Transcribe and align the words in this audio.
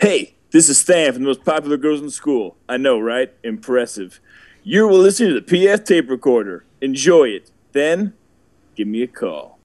Hey, 0.00 0.32
this 0.50 0.70
is 0.70 0.78
Stan 0.78 1.12
from 1.12 1.24
the 1.24 1.28
most 1.28 1.44
popular 1.44 1.76
girls 1.76 2.00
in 2.00 2.08
school. 2.08 2.56
I 2.66 2.78
know, 2.78 2.98
right? 2.98 3.34
Impressive. 3.44 4.18
You 4.62 4.88
will 4.88 4.96
listen 4.96 5.28
to 5.28 5.34
the 5.34 5.42
PF 5.42 5.84
tape 5.84 6.08
recorder. 6.08 6.64
Enjoy 6.80 7.24
it. 7.24 7.50
Then, 7.72 8.14
give 8.74 8.88
me 8.88 9.02
a 9.02 9.06
call. 9.06 9.58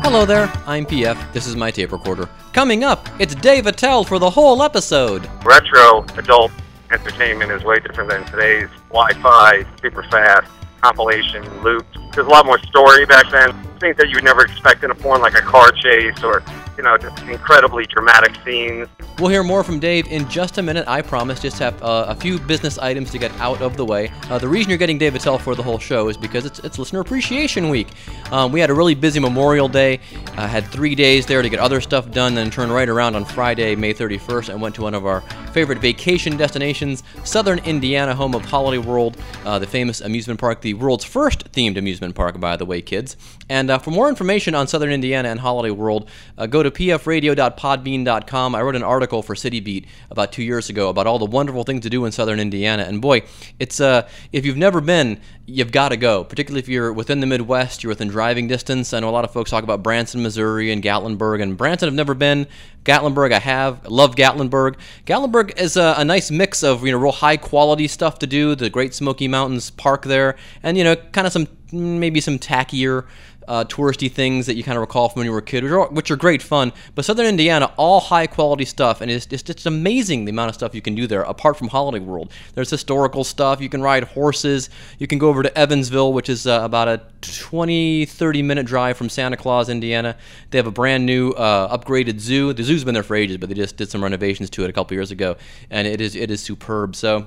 Hello 0.00 0.24
there, 0.24 0.50
I'm 0.66 0.86
PF. 0.86 1.30
This 1.34 1.46
is 1.46 1.56
my 1.56 1.70
tape 1.70 1.92
recorder. 1.92 2.26
Coming 2.54 2.84
up, 2.84 3.06
it's 3.18 3.34
Dave 3.34 3.66
Attell 3.66 4.02
for 4.04 4.18
the 4.18 4.30
whole 4.30 4.62
episode. 4.62 5.28
retro 5.44 6.06
adult 6.16 6.50
entertainment 6.94 7.50
is 7.50 7.64
way 7.64 7.80
different 7.80 8.08
than 8.10 8.24
today's 8.26 8.68
Wi-Fi, 8.90 9.66
super 9.82 10.04
fast 10.04 10.50
compilation 10.80 11.42
loops. 11.62 11.98
There's 12.12 12.26
a 12.26 12.30
lot 12.30 12.46
more 12.46 12.58
story 12.58 13.04
back 13.04 13.30
then. 13.30 13.52
Things 13.80 13.96
that 13.96 14.08
you 14.08 14.16
would 14.16 14.24
never 14.24 14.44
expect 14.44 14.84
in 14.84 14.90
a 14.90 14.94
porn, 14.94 15.20
like 15.20 15.34
a 15.34 15.40
car 15.40 15.72
chase 15.72 16.22
or 16.22 16.42
you 16.76 16.82
know 16.82 16.96
just 16.96 17.22
incredibly 17.22 17.86
dramatic 17.86 18.34
scenes. 18.44 18.88
We'll 19.18 19.30
hear 19.30 19.44
more 19.44 19.62
from 19.62 19.78
Dave 19.78 20.08
in 20.08 20.28
just 20.28 20.58
a 20.58 20.62
minute, 20.62 20.88
I 20.88 21.00
promise. 21.00 21.40
Just 21.40 21.58
have 21.60 21.80
uh, 21.82 22.06
a 22.08 22.14
few 22.16 22.38
business 22.38 22.78
items 22.78 23.12
to 23.12 23.18
get 23.18 23.30
out 23.40 23.60
of 23.62 23.76
the 23.76 23.84
way. 23.84 24.10
Uh, 24.28 24.38
the 24.38 24.48
reason 24.48 24.70
you're 24.70 24.78
getting 24.78 24.98
Dave 24.98 25.14
Attell 25.14 25.38
for 25.38 25.54
the 25.54 25.62
whole 25.62 25.78
show 25.78 26.08
is 26.08 26.16
because 26.16 26.44
it's, 26.44 26.58
it's 26.60 26.78
Listener 26.78 27.00
Appreciation 27.00 27.68
Week. 27.68 27.86
Um, 28.32 28.50
we 28.50 28.58
had 28.58 28.70
a 28.70 28.74
really 28.74 28.96
busy 28.96 29.20
Memorial 29.20 29.68
Day, 29.68 30.00
uh, 30.36 30.48
had 30.48 30.66
three 30.66 30.96
days 30.96 31.26
there 31.26 31.42
to 31.42 31.48
get 31.48 31.60
other 31.60 31.80
stuff 31.80 32.10
done, 32.10 32.34
then 32.34 32.50
turned 32.50 32.72
right 32.72 32.88
around 32.88 33.14
on 33.14 33.24
Friday, 33.24 33.76
May 33.76 33.94
31st, 33.94 34.48
and 34.48 34.60
went 34.60 34.74
to 34.74 34.82
one 34.82 34.94
of 34.94 35.06
our 35.06 35.20
favorite 35.52 35.78
vacation 35.78 36.36
destinations, 36.36 37.04
Southern 37.22 37.60
Indiana, 37.60 38.16
home 38.16 38.34
of 38.34 38.44
Holiday 38.44 38.78
World, 38.78 39.16
uh, 39.44 39.60
the 39.60 39.66
famous 39.66 40.00
amusement 40.00 40.40
park, 40.40 40.60
the 40.60 40.74
world's 40.74 41.04
first 41.04 41.52
themed 41.52 41.76
amusement 41.76 42.16
park, 42.16 42.40
by 42.40 42.56
the 42.56 42.64
way, 42.64 42.82
kids. 42.82 43.16
And 43.48 43.70
uh, 43.70 43.78
for 43.78 43.92
more 43.92 44.08
information 44.08 44.56
on 44.56 44.66
Southern 44.66 44.90
Indiana 44.90 45.28
and 45.28 45.38
Holiday 45.38 45.70
World, 45.70 46.10
uh, 46.36 46.46
go 46.46 46.63
to 46.64 46.70
pfradio.podbean.com. 46.70 48.54
I 48.54 48.62
wrote 48.62 48.76
an 48.76 48.82
article 48.82 49.22
for 49.22 49.34
City 49.34 49.60
Beat 49.60 49.86
about 50.10 50.32
two 50.32 50.42
years 50.42 50.68
ago 50.68 50.88
about 50.88 51.06
all 51.06 51.18
the 51.18 51.24
wonderful 51.24 51.64
things 51.64 51.82
to 51.82 51.90
do 51.90 52.04
in 52.04 52.12
Southern 52.12 52.40
Indiana. 52.40 52.82
And 52.82 53.00
boy, 53.00 53.22
it's 53.58 53.80
uh, 53.80 54.08
if 54.32 54.44
you've 54.44 54.56
never 54.56 54.80
been, 54.80 55.20
you've 55.46 55.72
got 55.72 55.90
to 55.90 55.96
go. 55.96 56.24
Particularly 56.24 56.60
if 56.60 56.68
you're 56.68 56.92
within 56.92 57.20
the 57.20 57.26
Midwest, 57.26 57.82
you're 57.82 57.90
within 57.90 58.08
driving 58.08 58.48
distance. 58.48 58.92
I 58.92 59.00
know 59.00 59.08
a 59.08 59.10
lot 59.10 59.24
of 59.24 59.32
folks 59.32 59.50
talk 59.50 59.64
about 59.64 59.82
Branson, 59.82 60.22
Missouri, 60.22 60.72
and 60.72 60.82
Gatlinburg. 60.82 61.42
And 61.42 61.56
Branson, 61.56 61.88
I've 61.88 61.94
never 61.94 62.14
been. 62.14 62.46
Gatlinburg, 62.84 63.32
I 63.32 63.38
have. 63.38 63.86
Love 63.86 64.14
Gatlinburg. 64.14 64.76
Gatlinburg 65.06 65.58
is 65.58 65.76
a, 65.76 65.94
a 65.96 66.04
nice 66.04 66.30
mix 66.30 66.62
of 66.62 66.84
you 66.84 66.92
know 66.92 66.98
real 66.98 67.12
high 67.12 67.36
quality 67.36 67.88
stuff 67.88 68.18
to 68.20 68.26
do. 68.26 68.54
The 68.54 68.70
Great 68.70 68.94
Smoky 68.94 69.28
Mountains 69.28 69.70
Park 69.70 70.04
there, 70.04 70.36
and 70.62 70.76
you 70.76 70.84
know 70.84 70.96
kind 70.96 71.26
of 71.26 71.32
some 71.32 71.48
maybe 71.72 72.20
some 72.20 72.38
tackier 72.38 73.06
uh, 73.48 73.64
touristy 73.64 74.10
things 74.10 74.46
that 74.46 74.56
you 74.56 74.62
kind 74.62 74.76
of 74.76 74.80
recall 74.80 75.08
from 75.08 75.20
when 75.20 75.26
you 75.26 75.32
were 75.32 75.38
a 75.38 75.42
kid, 75.42 75.64
which 75.64 75.72
are, 75.72 75.88
which 75.88 76.10
are 76.10 76.16
great 76.16 76.42
fun. 76.42 76.72
But 76.94 77.04
Southern 77.04 77.26
Indiana, 77.26 77.72
all 77.76 78.00
high 78.00 78.26
quality 78.26 78.64
stuff, 78.64 79.00
and 79.00 79.10
it's 79.10 79.26
just 79.26 79.50
it's 79.50 79.66
amazing 79.66 80.24
the 80.24 80.30
amount 80.30 80.50
of 80.50 80.54
stuff 80.54 80.74
you 80.74 80.82
can 80.82 80.94
do 80.94 81.06
there. 81.06 81.22
Apart 81.22 81.56
from 81.56 81.68
Holiday 81.68 82.00
World, 82.00 82.32
there's 82.54 82.70
historical 82.70 83.24
stuff. 83.24 83.60
You 83.60 83.68
can 83.68 83.82
ride 83.82 84.04
horses. 84.04 84.70
You 84.98 85.06
can 85.06 85.18
go 85.18 85.28
over 85.28 85.42
to 85.42 85.58
Evansville, 85.58 86.12
which 86.12 86.28
is 86.28 86.46
uh, 86.46 86.60
about 86.62 86.88
a 86.88 87.00
20, 87.20 88.06
30 88.06 88.42
minute 88.42 88.66
drive 88.66 88.96
from 88.96 89.08
Santa 89.08 89.36
Claus, 89.36 89.68
Indiana. 89.68 90.16
They 90.50 90.58
have 90.58 90.66
a 90.66 90.72
brand 90.72 91.06
new 91.06 91.30
uh, 91.30 91.76
upgraded 91.76 92.20
zoo. 92.20 92.52
The 92.52 92.62
zoo's 92.62 92.84
been 92.84 92.94
there 92.94 93.02
for 93.02 93.16
ages, 93.16 93.38
but 93.38 93.48
they 93.48 93.54
just 93.54 93.76
did 93.76 93.90
some 93.90 94.02
renovations 94.02 94.50
to 94.50 94.64
it 94.64 94.70
a 94.70 94.72
couple 94.72 94.94
years 94.94 95.10
ago, 95.10 95.36
and 95.70 95.86
it 95.86 96.00
is 96.00 96.14
it 96.16 96.30
is 96.30 96.40
superb. 96.40 96.96
So. 96.96 97.26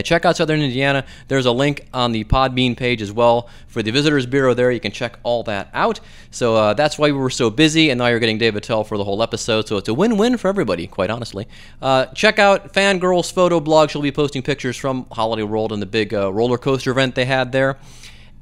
Check 0.00 0.24
out 0.24 0.38
Southern 0.38 0.62
Indiana. 0.62 1.04
There's 1.28 1.44
a 1.44 1.52
link 1.52 1.86
on 1.92 2.12
the 2.12 2.24
Podbean 2.24 2.76
page 2.76 3.02
as 3.02 3.12
well 3.12 3.50
for 3.66 3.82
the 3.82 3.90
Visitors 3.90 4.24
Bureau 4.24 4.54
there. 4.54 4.70
You 4.70 4.80
can 4.80 4.92
check 4.92 5.18
all 5.22 5.42
that 5.42 5.68
out. 5.74 6.00
So 6.30 6.56
uh, 6.56 6.74
that's 6.74 6.98
why 6.98 7.08
we 7.08 7.18
were 7.18 7.28
so 7.28 7.50
busy, 7.50 7.90
and 7.90 7.98
now 7.98 8.06
you're 8.06 8.20
getting 8.20 8.38
Dave 8.38 8.56
Attell 8.56 8.84
for 8.84 8.96
the 8.96 9.04
whole 9.04 9.22
episode. 9.22 9.68
So 9.68 9.76
it's 9.76 9.88
a 9.88 9.94
win 9.94 10.16
win 10.16 10.38
for 10.38 10.48
everybody, 10.48 10.86
quite 10.86 11.10
honestly. 11.10 11.46
Uh, 11.82 12.06
check 12.06 12.38
out 12.38 12.72
Fangirl's 12.72 13.30
photo 13.30 13.60
blog. 13.60 13.90
She'll 13.90 14.00
be 14.00 14.12
posting 14.12 14.42
pictures 14.42 14.76
from 14.76 15.06
Holiday 15.12 15.42
World 15.42 15.72
and 15.72 15.82
the 15.82 15.86
big 15.86 16.14
uh, 16.14 16.32
roller 16.32 16.58
coaster 16.58 16.90
event 16.90 17.14
they 17.14 17.26
had 17.26 17.52
there. 17.52 17.78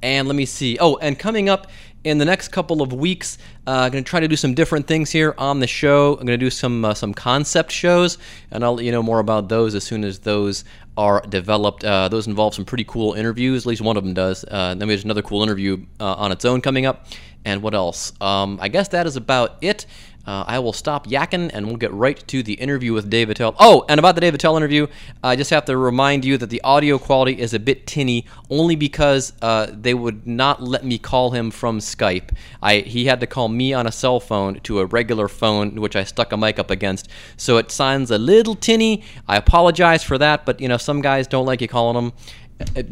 And 0.02 0.28
let 0.28 0.34
me 0.34 0.46
see. 0.46 0.78
Oh, 0.80 0.96
and 0.96 1.18
coming 1.18 1.48
up 1.48 1.66
in 2.04 2.16
the 2.16 2.24
next 2.24 2.48
couple 2.48 2.80
of 2.80 2.92
weeks, 2.92 3.36
uh, 3.66 3.70
I'm 3.70 3.92
going 3.92 4.02
to 4.02 4.08
try 4.08 4.20
to 4.20 4.28
do 4.28 4.36
some 4.36 4.54
different 4.54 4.86
things 4.86 5.10
here 5.10 5.34
on 5.36 5.60
the 5.60 5.66
show. 5.66 6.12
I'm 6.12 6.26
going 6.26 6.38
to 6.38 6.38
do 6.38 6.50
some 6.50 6.84
uh, 6.84 6.94
some 6.94 7.12
concept 7.12 7.70
shows, 7.70 8.16
and 8.50 8.64
I'll 8.64 8.74
let 8.74 8.86
you 8.86 8.92
know 8.92 9.02
more 9.02 9.18
about 9.18 9.48
those 9.48 9.74
as 9.74 9.84
soon 9.84 10.04
as 10.04 10.20
those 10.20 10.64
are 11.00 11.22
developed. 11.22 11.82
Uh, 11.82 12.08
those 12.08 12.26
involve 12.26 12.54
some 12.54 12.66
pretty 12.66 12.84
cool 12.84 13.14
interviews. 13.14 13.62
At 13.62 13.66
least 13.70 13.80
one 13.80 13.96
of 13.96 14.04
them 14.04 14.12
does. 14.12 14.44
Uh, 14.44 14.74
then 14.74 14.86
there's 14.86 15.02
another 15.02 15.22
cool 15.22 15.42
interview 15.42 15.86
uh, 15.98 16.12
on 16.12 16.30
its 16.30 16.44
own 16.44 16.60
coming 16.60 16.84
up. 16.84 17.06
And 17.42 17.62
what 17.62 17.74
else? 17.74 18.12
Um, 18.20 18.58
I 18.60 18.68
guess 18.68 18.88
that 18.88 19.06
is 19.06 19.16
about 19.16 19.56
it. 19.62 19.86
Uh, 20.26 20.44
I 20.46 20.58
will 20.58 20.72
stop 20.72 21.06
yakking 21.06 21.50
and 21.52 21.66
we'll 21.66 21.76
get 21.76 21.92
right 21.92 22.22
to 22.28 22.42
the 22.42 22.54
interview 22.54 22.92
with 22.92 23.08
Dave 23.08 23.30
Attell. 23.30 23.54
Oh, 23.58 23.84
and 23.88 23.98
about 23.98 24.14
the 24.14 24.20
Dave 24.20 24.34
Attell 24.34 24.56
interview, 24.56 24.86
I 25.22 25.36
just 25.36 25.50
have 25.50 25.64
to 25.64 25.76
remind 25.76 26.24
you 26.24 26.36
that 26.38 26.50
the 26.50 26.60
audio 26.62 26.98
quality 26.98 27.40
is 27.40 27.54
a 27.54 27.58
bit 27.58 27.86
tinny 27.86 28.26
only 28.50 28.76
because 28.76 29.32
uh, 29.42 29.68
they 29.72 29.94
would 29.94 30.26
not 30.26 30.62
let 30.62 30.84
me 30.84 30.98
call 30.98 31.30
him 31.30 31.50
from 31.50 31.78
Skype. 31.78 32.30
I 32.62 32.78
He 32.78 33.06
had 33.06 33.20
to 33.20 33.26
call 33.26 33.48
me 33.48 33.72
on 33.72 33.86
a 33.86 33.92
cell 33.92 34.20
phone 34.20 34.60
to 34.60 34.80
a 34.80 34.86
regular 34.86 35.26
phone, 35.26 35.80
which 35.80 35.96
I 35.96 36.04
stuck 36.04 36.32
a 36.32 36.36
mic 36.36 36.58
up 36.58 36.70
against. 36.70 37.08
So 37.36 37.56
it 37.56 37.70
sounds 37.70 38.10
a 38.10 38.18
little 38.18 38.54
tinny. 38.54 39.02
I 39.26 39.36
apologize 39.36 40.04
for 40.04 40.18
that, 40.18 40.44
but 40.44 40.60
you 40.60 40.68
know, 40.68 40.76
some 40.76 41.00
guys 41.00 41.26
don't 41.26 41.46
like 41.46 41.60
you 41.60 41.68
calling 41.68 41.94
them 41.94 42.12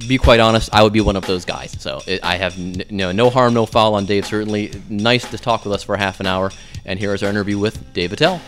be 0.06 0.19
quite 0.19 0.41
honest, 0.41 0.71
I 0.73 0.83
would 0.83 0.93
be 0.93 1.01
one 1.01 1.17
of 1.17 1.27
those 1.27 1.45
guys. 1.45 1.77
So 1.81 2.01
it, 2.06 2.23
I 2.25 2.37
have 2.37 2.59
n- 2.59 2.84
no, 2.91 3.12
no 3.12 3.31
harm, 3.31 3.55
no 3.55 3.67
foul 3.67 3.95
on 3.95 4.06
Dave. 4.06 4.27
Certainly 4.27 4.73
nice 4.89 5.29
to 5.31 5.39
talk 5.39 5.65
with 5.65 5.73
us 5.75 5.83
for 5.83 5.97
half 5.97 6.21
an 6.21 6.27
hour. 6.27 6.51
And 6.84 6.99
here 6.99 7.15
is 7.15 7.23
our 7.23 7.31
interview 7.31 7.59
with 7.59 7.93
Dave 7.93 8.12
Attell. 8.12 8.41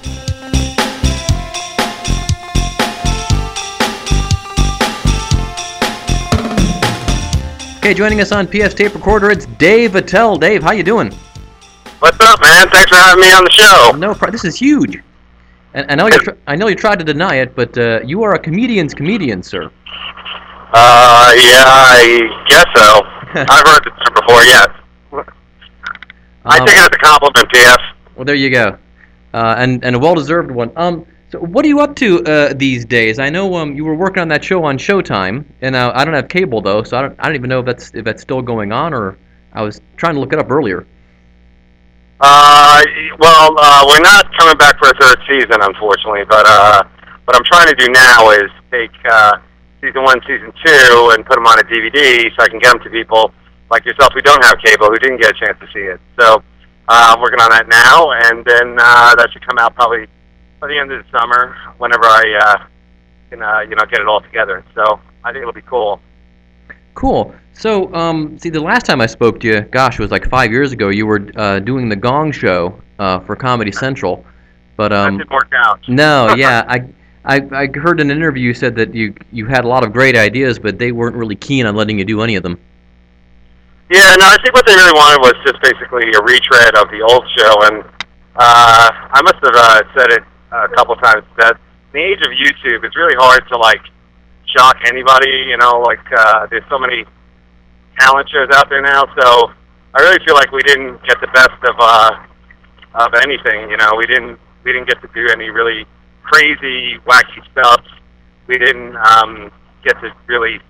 Okay, 7.79 7.95
joining 7.95 8.21
us 8.21 8.31
on 8.31 8.47
PF 8.47 8.77
Tape 8.77 8.95
Recorder, 8.95 9.31
it's 9.31 9.47
Dave 9.47 9.97
Attell. 9.97 10.37
Dave, 10.37 10.63
how 10.63 10.73
you 10.73 10.83
doing? 10.83 11.11
What's 12.01 12.21
up, 12.21 12.39
man? 12.43 12.69
Thanks 12.69 12.91
for 12.91 12.97
having 12.97 13.23
me 13.23 13.33
on 13.33 13.43
the 13.43 13.51
show. 13.51 13.93
No, 13.97 14.15
pro- 14.15 14.31
this 14.31 14.45
is 14.45 14.55
huge. 14.55 14.99
And 15.73 15.91
I 15.91 15.95
know 15.95 16.07
you, 16.07 16.19
tr- 16.19 16.31
I 16.47 16.57
know 16.57 16.69
you 16.69 16.75
tried 16.77 16.99
to 16.99 17.05
deny 17.07 17.37
it, 17.37 17.57
but 17.57 17.77
uh, 17.79 18.01
you 18.05 18.23
are 18.23 18.35
a 18.35 18.39
comedian's 18.39 18.93
comedian, 18.93 19.43
sir. 19.43 19.71
Uh, 20.73 21.33
yeah, 21.37 21.65
I 21.67 22.45
guess 22.49 22.65
so. 22.77 23.03
I've 23.35 23.67
heard 23.67 23.85
the 23.85 23.91
term 23.91 24.15
before. 24.15 24.43
Yes. 24.45 24.69
I 26.45 26.59
Um, 26.59 26.67
take 26.67 26.77
it 26.77 26.81
as 26.81 26.87
a 26.87 26.91
compliment, 26.91 27.49
PF. 27.53 27.79
Well, 28.17 28.25
there 28.25 28.35
you 28.35 28.51
go, 28.51 28.77
uh, 29.35 29.55
and 29.59 29.85
and 29.85 29.97
a 29.97 29.99
well-deserved 29.99 30.51
one. 30.51 30.71
Um, 30.77 31.05
so 31.31 31.39
what 31.39 31.65
are 31.65 31.69
you 31.69 31.81
up 31.81 31.95
to 31.97 32.25
uh, 32.25 32.53
these 32.55 32.85
days? 32.85 33.19
I 33.19 33.31
know 33.31 33.55
um 33.57 33.75
you 33.75 33.85
were 33.85 33.95
working 33.95 34.21
on 34.21 34.29
that 34.29 34.43
show 34.43 34.65
on 34.65 34.79
Showtime, 34.79 35.45
and 35.61 35.77
uh, 35.77 35.93
I 35.95 36.05
don't 36.05 36.15
have 36.15 36.29
cable 36.29 36.61
though, 36.61 36.83
so 36.83 36.97
I 36.99 37.03
don't 37.03 37.15
I 37.19 37.27
don't 37.27 37.35
even 37.35 37.49
know 37.51 37.61
if 37.61 37.67
that's 37.67 37.93
if 37.95 38.05
that's 38.05 38.23
still 38.23 38.43
going 38.43 38.73
on 38.73 38.95
or 38.95 39.17
I 39.53 39.63
was 39.63 39.81
trying 39.97 40.15
to 40.15 40.21
look 40.21 40.33
it 40.33 40.39
up 40.39 40.51
earlier. 40.51 40.87
Uh, 42.21 42.83
well, 43.19 43.55
uh, 43.59 43.85
we're 43.89 44.01
not 44.01 44.27
coming 44.39 44.57
back 44.59 44.79
for 44.79 44.91
a 44.91 44.95
third 45.01 45.19
season, 45.29 45.59
unfortunately. 45.61 46.25
But 46.29 46.47
uh, 46.47 46.83
what 47.25 47.37
I'm 47.37 47.45
trying 47.45 47.67
to 47.69 47.75
do 47.75 47.89
now 47.93 48.31
is 48.31 48.51
take 48.71 48.91
uh, 49.11 49.39
season 49.81 50.03
one, 50.03 50.21
season 50.27 50.53
two, 50.65 51.11
and 51.15 51.25
put 51.25 51.37
them 51.37 51.47
on 51.47 51.59
a 51.59 51.63
DVD 51.63 52.31
so 52.37 52.43
I 52.45 52.49
can 52.49 52.59
get 52.59 52.73
them 52.73 52.83
to 52.83 52.91
people 52.91 53.33
like 53.71 53.85
yourself 53.85 54.13
who 54.13 54.21
don't 54.21 54.45
have 54.45 54.59
cable, 54.65 54.87
who 54.89 54.99
didn't 54.99 55.21
get 55.21 55.31
a 55.31 55.39
chance 55.39 55.59
to 55.61 55.67
see 55.73 55.81
it. 55.81 56.01
So 56.19 56.43
uh, 56.89 57.15
I'm 57.15 57.21
working 57.21 57.41
on 57.41 57.51
that 57.51 57.69
now, 57.69 58.11
and 58.13 58.45
then 58.45 58.77
uh, 58.79 59.15
that 59.15 59.29
should 59.33 59.47
come 59.47 59.59
out 59.59 59.75
probably 59.75 60.07
by 60.61 60.69
the 60.69 60.79
end 60.79 60.93
of 60.93 61.05
the 61.05 61.19
summer, 61.19 61.57
whenever 61.79 62.05
I 62.05 62.39
uh, 62.41 62.67
can, 63.31 63.43
uh, 63.43 63.61
you 63.61 63.77
know, 63.77 63.85
get 63.87 64.01
it 64.01 64.07
all 64.07 64.21
together. 64.21 64.65
So 64.75 65.01
I 65.25 65.33
think 65.33 65.43
it'll 65.43 65.53
be 65.53 65.63
cool. 65.63 66.01
Cool. 66.95 67.35
So 67.53 67.93
um 67.95 68.39
see 68.39 68.51
the 68.51 68.61
last 68.61 68.87
time 68.87 69.01
I 69.01 69.07
spoke 69.07 69.41
to 69.41 69.47
you, 69.47 69.61
gosh, 69.61 69.99
it 69.99 70.03
was 70.03 70.11
like 70.11 70.29
five 70.29 70.51
years 70.51 70.73
ago. 70.73 70.89
You 70.89 71.07
were 71.07 71.29
uh, 71.37 71.61
doing 71.61 71.89
the 71.89 71.97
Gong 71.97 72.33
Show 72.33 72.81
uh, 72.99 73.21
for 73.21 73.37
Comedy 73.37 73.73
Central, 73.73 74.25
but 74.77 74.89
that 74.89 75.09
um 75.09 75.19
didn't 75.19 75.31
work 75.31 75.53
out. 75.55 75.81
no, 75.89 76.35
yeah, 76.35 76.65
I. 76.69 76.85
I, 77.31 77.47
I 77.53 77.71
heard 77.71 78.01
in 78.01 78.11
an 78.11 78.17
interview 78.17 78.49
you 78.49 78.55
said 78.55 78.75
that 78.75 78.93
you 78.93 79.15
you 79.31 79.47
had 79.47 79.65
a 79.65 79.69
lot 79.69 79.85
of 79.87 79.93
great 79.93 80.17
ideas, 80.17 80.59
but 80.59 80.81
they 80.81 80.91
weren't 80.91 81.15
really 81.15 81.37
keen 81.37 81.65
on 81.65 81.77
letting 81.77 81.97
you 81.97 82.05
do 82.05 82.23
any 82.23 82.35
of 82.35 82.43
them. 82.43 82.59
Yeah, 83.89 84.17
no, 84.19 84.27
I 84.27 84.37
think 84.43 84.53
what 84.53 84.67
they 84.67 84.75
really 84.75 84.99
wanted 84.99 85.23
was 85.23 85.35
just 85.47 85.63
basically 85.63 86.11
a 86.11 86.23
retread 86.27 86.75
of 86.75 86.91
the 86.91 87.07
old 87.07 87.23
show, 87.39 87.55
and 87.71 87.85
uh, 88.35 88.91
I 89.15 89.23
must 89.23 89.39
have 89.47 89.55
uh, 89.55 89.83
said 89.95 90.11
it 90.11 90.23
a 90.51 90.69
couple 90.75 90.97
times 90.97 91.23
that 91.39 91.55
in 91.55 91.95
the 91.95 92.03
age 92.03 92.19
of 92.19 92.35
YouTube, 92.35 92.83
it's 92.83 92.97
really 92.97 93.15
hard 93.15 93.47
to 93.47 93.59
like 93.59 93.83
shock 94.51 94.79
anybody. 94.87 95.31
You 95.47 95.57
know, 95.57 95.79
like 95.87 96.03
uh, 96.11 96.49
there's 96.51 96.67
so 96.69 96.81
many 96.81 97.05
talent 98.01 98.29
shows 98.29 98.51
out 98.55 98.69
there 98.69 98.83
now, 98.83 99.07
so 99.15 99.53
I 99.95 100.03
really 100.03 100.19
feel 100.27 100.35
like 100.35 100.51
we 100.51 100.63
didn't 100.63 100.99
get 101.07 101.21
the 101.21 101.31
best 101.31 101.63
of 101.63 101.77
uh, 101.79 102.11
of 103.07 103.15
anything. 103.23 103.71
You 103.71 103.77
know, 103.77 103.95
we 103.95 104.07
didn't 104.07 104.37
we 104.65 104.73
didn't 104.73 104.89
get 104.89 105.01
to 105.03 105.09
do 105.15 105.31
any 105.31 105.51
really 105.51 105.87
crazy, 106.23 106.99
wacky 107.07 107.51
stuff. 107.53 107.85
We 108.47 108.59
didn't 108.59 108.97
um, 108.97 109.51
get 109.85 110.01
to 110.01 110.13
really 110.27 110.61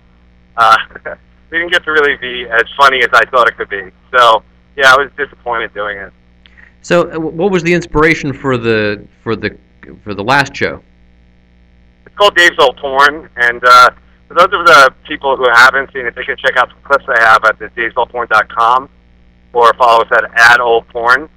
uh, 0.57 0.77
didn't 1.51 1.71
get 1.71 1.83
to 1.85 1.91
really 1.91 2.17
be 2.17 2.47
as 2.49 2.63
funny 2.77 2.99
as 2.99 3.09
I 3.13 3.25
thought 3.29 3.47
it 3.47 3.57
could 3.57 3.69
be. 3.69 3.89
So 4.15 4.43
yeah, 4.75 4.93
I 4.93 4.97
was 4.97 5.11
disappointed 5.17 5.73
doing 5.73 5.97
it. 5.97 6.13
So, 6.81 7.11
uh, 7.11 7.19
what 7.19 7.51
was 7.51 7.63
the 7.63 7.73
inspiration 7.73 8.33
for 8.33 8.57
the 8.57 9.05
for 9.21 9.35
the 9.35 9.57
for 10.03 10.13
the 10.13 10.23
last 10.23 10.55
show? 10.55 10.81
It's 12.05 12.15
called 12.15 12.35
Dave's 12.35 12.57
Old 12.59 12.77
Porn, 12.77 13.29
and 13.35 13.63
uh, 13.63 13.89
for 14.27 14.33
those 14.33 14.45
of 14.45 14.65
the 14.65 14.93
people 15.07 15.37
who 15.37 15.45
haven't 15.53 15.91
seen 15.93 16.05
it, 16.05 16.15
they 16.15 16.23
can 16.23 16.37
check 16.37 16.57
out 16.57 16.69
the 16.69 16.87
clips 16.87 17.05
I 17.07 17.21
have 17.21 17.43
at 17.45 17.59
the 17.59 17.67
davesoldporn.com 17.69 18.89
or 19.53 19.73
follow 19.73 20.03
us 20.03 20.11
at 20.11 20.23
at 20.39 20.59
old 20.59 20.87
porn. 20.87 21.29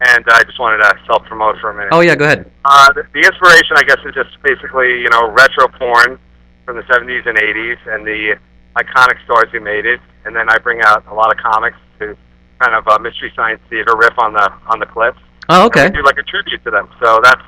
And 0.00 0.24
I 0.26 0.42
just 0.42 0.58
wanted 0.58 0.78
to 0.82 0.92
self 1.06 1.24
promote 1.24 1.56
for 1.60 1.70
a 1.70 1.74
minute. 1.74 1.90
Oh 1.92 2.00
yeah, 2.00 2.14
go 2.14 2.24
ahead. 2.24 2.50
Uh, 2.64 2.92
the, 2.92 3.06
the 3.14 3.20
inspiration, 3.20 3.76
I 3.76 3.84
guess, 3.84 3.98
is 4.04 4.14
just 4.14 4.36
basically 4.42 5.00
you 5.00 5.08
know 5.08 5.30
retro 5.30 5.68
porn 5.68 6.18
from 6.64 6.76
the 6.76 6.82
70s 6.82 7.26
and 7.28 7.36
80s 7.38 7.78
and 7.86 8.06
the 8.06 8.36
iconic 8.76 9.22
stars 9.24 9.48
who 9.52 9.60
made 9.60 9.86
it. 9.86 10.00
And 10.24 10.34
then 10.34 10.48
I 10.48 10.58
bring 10.58 10.80
out 10.82 11.06
a 11.06 11.14
lot 11.14 11.30
of 11.30 11.38
comics 11.38 11.76
to 12.00 12.16
kind 12.58 12.74
of 12.74 12.86
uh, 12.88 12.98
mystery 12.98 13.32
science 13.36 13.60
theater 13.68 13.94
riff 13.96 14.18
on 14.18 14.32
the 14.32 14.50
on 14.66 14.80
the 14.80 14.86
clips. 14.86 15.18
Oh, 15.48 15.66
okay. 15.66 15.90
Do 15.90 16.02
like 16.02 16.18
a 16.18 16.22
tribute 16.22 16.64
to 16.64 16.70
them. 16.70 16.88
So 17.00 17.20
that's 17.22 17.42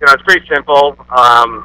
you 0.00 0.06
know 0.06 0.12
it's 0.12 0.22
pretty 0.22 0.46
simple, 0.48 0.96
um, 1.10 1.64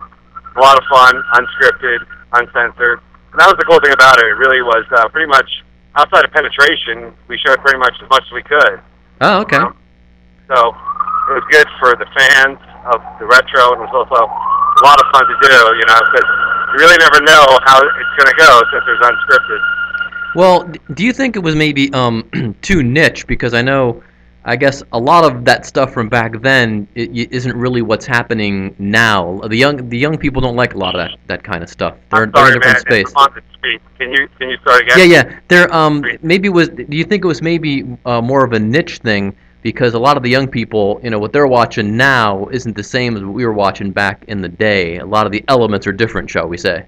a 0.56 0.60
lot 0.60 0.78
of 0.78 0.84
fun, 0.90 1.16
unscripted, 1.34 2.06
uncensored. 2.34 3.00
And 3.32 3.40
that 3.40 3.48
was 3.48 3.56
the 3.58 3.66
cool 3.66 3.80
thing 3.80 3.94
about 3.94 4.20
it. 4.20 4.26
It 4.26 4.38
really 4.38 4.62
was 4.62 4.86
uh, 4.92 5.08
pretty 5.10 5.28
much 5.28 5.50
outside 5.96 6.26
of 6.26 6.32
penetration. 6.32 7.14
We 7.28 7.38
showed 7.38 7.60
pretty 7.60 7.80
much 7.80 7.94
as 8.02 8.10
much 8.10 8.24
as 8.26 8.32
we 8.32 8.44
could. 8.44 8.82
Oh, 9.22 9.42
okay. 9.42 9.58
Um, 9.58 9.78
so 10.48 10.76
it 11.30 11.34
was 11.34 11.44
good 11.52 11.68
for 11.80 11.96
the 11.96 12.08
fans 12.18 12.58
of 12.94 13.02
the 13.20 13.26
retro, 13.26 13.74
and 13.74 13.82
it 13.82 13.86
was 13.92 13.96
also 14.08 14.16
a 14.26 14.82
lot 14.86 15.00
of 15.00 15.06
fun 15.12 15.26
to 15.28 15.36
do. 15.48 15.56
You 15.76 15.86
know, 15.88 16.00
because 16.12 16.28
you 16.74 16.78
really 16.80 16.98
never 17.00 17.20
know 17.24 17.44
how 17.66 17.80
it's 17.82 18.14
going 18.18 18.32
to 18.32 18.38
go 18.38 18.62
since 18.72 18.84
it's 18.88 19.04
unscripted. 19.04 19.60
Well, 20.36 20.72
do 20.94 21.04
you 21.04 21.14
think 21.14 21.36
it 21.36 21.40
was 21.40 21.56
maybe 21.56 21.92
um, 21.94 22.30
too 22.62 22.84
niche? 22.84 23.26
Because 23.28 23.54
I 23.54 23.62
know, 23.62 24.04
I 24.46 24.56
guess 24.56 24.84
a 24.94 25.00
lot 25.00 25.24
of 25.24 25.46
that 25.46 25.66
stuff 25.66 25.94
from 25.94 26.10
back 26.10 26.42
then 26.42 26.88
i 26.96 27.02
i- 27.02 27.28
isn't 27.32 27.56
really 27.56 27.82
what's 27.82 28.06
happening 28.06 28.76
now. 28.78 29.40
The 29.48 29.56
young 29.58 29.90
the 29.90 29.98
young 29.98 30.18
people 30.18 30.42
don't 30.42 30.56
like 30.56 30.76
a 30.76 30.78
lot 30.78 30.96
of 30.96 31.00
that, 31.00 31.18
that 31.28 31.44
kind 31.44 31.64
of 31.64 31.70
stuff. 31.70 31.96
They're, 32.12 32.24
I'm 32.24 32.32
they're 32.32 32.42
sorry, 32.44 32.52
in 32.52 32.58
a 32.58 32.60
different 32.60 32.90
man. 32.90 32.94
space. 32.94 33.08
It's 33.12 33.14
on 33.16 33.34
the 33.34 33.42
speak. 33.54 33.82
Can 33.98 34.12
you 34.12 34.28
can 34.38 34.50
you 34.50 34.58
start 34.58 34.82
again? 34.84 34.98
Yeah, 35.00 35.06
yeah. 35.06 35.40
There 35.48 35.74
um 35.74 36.06
maybe 36.22 36.50
was. 36.50 36.70
Do 36.70 36.86
you 36.96 37.04
think 37.04 37.24
it 37.24 37.28
was 37.28 37.42
maybe 37.42 37.86
uh, 38.06 38.22
more 38.22 38.44
of 38.46 38.54
a 38.54 38.60
niche 38.60 39.00
thing? 39.00 39.36
Because 39.62 39.94
a 39.94 40.00
lot 40.00 40.18
of 40.18 40.24
the 40.24 40.30
young 40.30 40.48
people, 40.48 41.00
you 41.04 41.10
know, 41.10 41.20
what 41.20 41.34
they're 41.34 41.48
watching 41.48 41.98
now 41.98 42.48
isn't 42.48 42.76
the 42.76 42.84
same 42.84 43.18
as 43.18 43.24
what 43.24 43.34
we 43.34 43.46
were 43.46 43.54
watching 43.54 43.92
back 43.92 44.24
in 44.28 44.42
the 44.42 44.50
day. 44.50 44.98
A 44.98 45.06
lot 45.06 45.26
of 45.26 45.32
the 45.32 45.44
elements 45.48 45.88
are 45.88 45.92
different, 45.92 46.30
shall 46.30 46.48
we 46.48 46.58
say? 46.58 46.86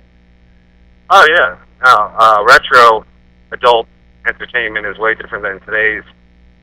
Oh 1.09 1.25
yeah. 1.29 1.57
No, 1.83 1.95
uh, 2.17 2.43
retro 2.47 3.05
adult 3.51 3.87
entertainment 4.27 4.85
is 4.85 4.97
way 4.97 5.15
different 5.15 5.43
than 5.43 5.59
today's 5.61 6.03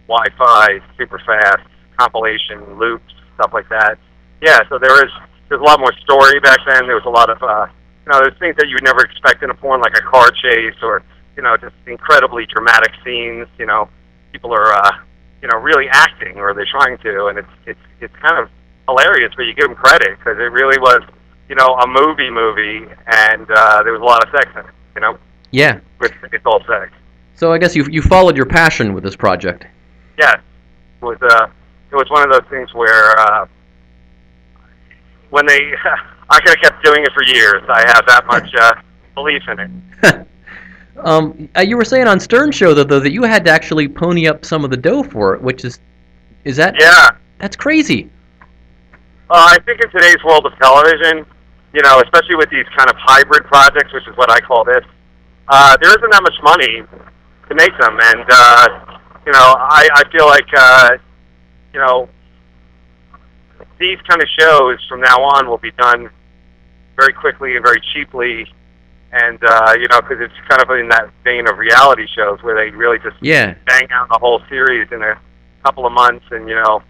Wi-Fi, 0.06 0.80
super 0.96 1.18
fast 1.26 1.66
compilation 1.98 2.78
loops, 2.78 3.12
stuff 3.34 3.52
like 3.52 3.68
that. 3.70 3.98
Yeah, 4.40 4.60
so 4.68 4.78
there 4.78 5.04
is 5.04 5.10
there's 5.48 5.60
a 5.60 5.64
lot 5.64 5.80
more 5.80 5.92
story 6.04 6.38
back 6.40 6.58
then. 6.66 6.86
There 6.86 6.96
was 6.96 7.06
a 7.06 7.10
lot 7.10 7.30
of 7.30 7.42
uh, 7.42 7.66
you 8.04 8.12
know, 8.12 8.20
there's 8.20 8.38
things 8.38 8.56
that 8.56 8.68
you 8.68 8.74
would 8.74 8.84
never 8.84 9.00
expect 9.00 9.42
in 9.42 9.50
a 9.50 9.54
porn, 9.54 9.80
like 9.80 9.96
a 9.96 10.02
car 10.02 10.30
chase 10.30 10.76
or 10.82 11.02
you 11.36 11.42
know, 11.42 11.56
just 11.56 11.74
incredibly 11.86 12.46
dramatic 12.46 12.92
scenes. 13.04 13.46
You 13.58 13.66
know, 13.66 13.88
people 14.32 14.52
are 14.52 14.72
uh, 14.72 14.90
you 15.46 15.52
know 15.52 15.58
really 15.62 15.86
acting 15.88 16.38
or 16.38 16.52
they're 16.54 16.66
trying 16.66 16.98
to, 16.98 17.26
and 17.26 17.38
it's 17.38 17.48
it's 17.66 17.80
it's 18.00 18.16
kind 18.16 18.36
of 18.36 18.50
hilarious, 18.88 19.32
but 19.36 19.44
you 19.44 19.54
give 19.54 19.66
them 19.68 19.76
credit 19.76 20.18
because 20.18 20.36
it 20.38 20.50
really 20.50 20.78
was 20.78 21.00
you 21.48 21.54
know 21.54 21.66
a 21.76 21.86
movie 21.86 22.30
movie, 22.30 22.84
and 23.06 23.46
uh, 23.48 23.82
there 23.84 23.92
was 23.92 24.00
a 24.00 24.04
lot 24.04 24.24
of 24.24 24.30
sex 24.32 24.50
in 24.54 24.60
it. 24.60 24.74
You 24.96 25.00
know, 25.02 25.18
Yeah. 25.52 25.78
with 26.00 26.12
it's 26.32 26.44
all 26.44 26.60
sex. 26.66 26.90
So 27.36 27.52
I 27.52 27.58
guess 27.58 27.76
you 27.76 27.86
you 27.90 28.02
followed 28.02 28.36
your 28.36 28.46
passion 28.46 28.92
with 28.92 29.04
this 29.04 29.14
project. 29.14 29.66
Yes, 30.18 30.38
it 31.00 31.04
was 31.04 31.18
uh, 31.22 31.46
it 31.92 31.94
was 31.94 32.10
one 32.10 32.24
of 32.24 32.32
those 32.32 32.50
things 32.50 32.74
where 32.74 33.16
uh, 33.20 33.46
when 35.30 35.46
they, 35.46 35.60
I 36.30 36.40
could 36.40 36.48
have 36.50 36.60
kept 36.60 36.84
doing 36.84 37.04
it 37.04 37.12
for 37.12 37.22
years. 37.24 37.62
I 37.68 37.86
have 37.86 38.04
that 38.06 38.26
much 38.26 38.52
uh, 38.54 38.72
belief 39.14 39.42
in 39.48 39.60
it. 39.60 40.26
um, 40.98 41.48
uh, 41.56 41.60
you 41.60 41.76
were 41.76 41.84
saying 41.84 42.06
on 42.08 42.18
Stern 42.20 42.52
Show 42.52 42.74
though, 42.74 42.84
though 42.84 43.00
that 43.00 43.12
you 43.12 43.22
had 43.22 43.44
to 43.44 43.50
actually 43.50 43.88
pony 43.88 44.26
up 44.26 44.44
some 44.44 44.64
of 44.64 44.70
the 44.70 44.76
dough 44.76 45.02
for 45.02 45.34
it, 45.34 45.42
which 45.42 45.64
is 45.64 45.78
is 46.44 46.56
that 46.56 46.76
Yeah, 46.78 47.10
that's 47.38 47.56
crazy. 47.56 48.10
uh, 49.30 49.46
I 49.50 49.58
think 49.64 49.80
in 49.82 49.90
today's 49.90 50.22
world 50.24 50.46
of 50.46 50.56
television, 50.58 51.26
you 51.72 51.82
know, 51.82 52.00
especially 52.00 52.36
with 52.36 52.48
these 52.50 52.66
kind 52.76 52.88
of 52.88 52.96
hybrid 52.98 53.44
projects, 53.44 53.92
which 53.92 54.06
is 54.08 54.16
what 54.16 54.30
I 54.30 54.40
call 54.40 54.64
this, 54.64 54.84
uh, 55.48 55.76
there 55.82 55.90
isn't 55.90 56.10
that 56.10 56.22
much 56.22 56.36
money 56.42 56.82
to 57.48 57.54
make 57.54 57.76
them, 57.78 57.98
and 58.00 58.24
uh, 58.28 58.98
you 59.26 59.32
know, 59.32 59.54
I, 59.58 59.88
I 59.92 60.10
feel 60.10 60.26
like 60.26 60.48
uh, 60.56 60.90
you 61.72 61.80
know 61.80 62.08
these 63.78 63.98
kind 64.08 64.22
of 64.22 64.28
shows 64.38 64.78
from 64.88 65.00
now 65.00 65.18
on 65.22 65.48
will 65.48 65.58
be 65.58 65.72
done 65.72 66.08
very 66.96 67.12
quickly 67.12 67.56
and 67.56 67.64
very 67.64 67.80
cheaply, 67.92 68.50
and 69.12 69.38
uh, 69.44 69.74
you 69.78 69.86
know, 69.88 70.00
because 70.00 70.18
it's 70.20 70.34
kind 70.48 70.60
of 70.62 70.70
in 70.78 70.88
that 70.88 71.10
vein 71.24 71.48
of 71.48 71.58
reality 71.58 72.06
shows 72.14 72.42
where 72.42 72.54
they 72.56 72.74
really 72.74 72.98
just 72.98 73.16
Yeah. 73.20 73.54
bang 73.66 73.88
out 73.92 74.08
the 74.08 74.18
whole 74.18 74.40
series 74.48 74.90
in 74.92 75.02
a 75.02 75.18
couple 75.64 75.86
of 75.86 75.92
months, 75.92 76.24
and 76.30 76.48
you 76.48 76.54
know, 76.56 76.82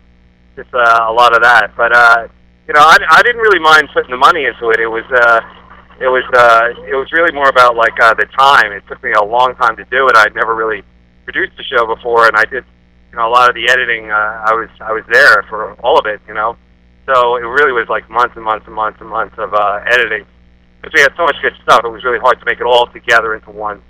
just 0.57 0.73
uh, 0.75 1.07
a 1.09 1.13
lot 1.13 1.35
of 1.37 1.43
that. 1.43 1.73
But 1.77 1.95
uh, 1.95 2.29
you 2.67 2.75
know, 2.75 2.81
I, 2.81 2.97
I 3.11 3.23
didn't 3.23 3.41
really 3.43 3.61
mind 3.61 3.89
putting 3.93 4.11
the 4.11 4.17
money 4.17 4.45
into 4.47 4.71
it. 4.71 4.81
It 4.81 4.89
was 4.89 5.05
uh, 5.13 5.41
it 6.01 6.09
was 6.09 6.25
uh, 6.35 6.83
it 6.89 6.95
was 6.97 7.13
really 7.13 7.33
more 7.33 7.49
about 7.49 7.77
like 7.77 7.99
uh, 8.01 8.15
the 8.15 8.27
time. 8.39 8.73
It 8.73 8.83
took 8.89 9.03
me 9.03 9.13
a 9.13 9.23
long 9.25 9.55
time 9.57 9.77
to 9.77 9.85
do 9.85 10.09
it. 10.09 10.17
I'd 10.17 10.35
never 10.35 10.55
really 10.55 10.83
produced 11.25 11.53
a 11.61 11.65
show 11.65 11.87
before, 11.87 12.27
and 12.27 12.37
I 12.37 12.45
did 12.45 12.65
you 13.13 13.17
know 13.19 13.29
a 13.29 13.33
lot 13.33 13.49
of 13.49 13.55
the 13.55 13.69
editing. 13.71 14.11
Uh, 14.11 14.45
I 14.47 14.53
was 14.55 14.69
I 14.81 14.93
was 14.93 15.05
there 15.13 15.45
for 15.49 15.75
all 15.85 15.99
of 15.99 16.07
it. 16.07 16.21
You 16.27 16.35
know, 16.35 16.57
so 17.07 17.37
it 17.37 17.43
really 17.43 17.73
was 17.73 17.87
like 17.89 18.09
months 18.11 18.35
and 18.37 18.45
months 18.45 18.67
and 18.67 18.75
months 18.75 18.99
and 19.01 19.09
months 19.09 19.35
of 19.39 19.55
uh, 19.55 19.81
editing. 19.87 20.25
Because 20.87 20.99
we 20.99 21.03
had 21.03 21.17
so 21.17 21.25
much 21.25 21.35
good 21.43 21.55
stuff, 21.65 21.81
it 21.85 21.89
was 21.89 22.05
really 22.05 22.21
hard 22.21 22.39
to 22.39 22.45
make 22.47 22.61
it 22.61 22.65
all 22.65 22.87
together 22.87 23.35
into 23.35 23.51
one 23.51 23.83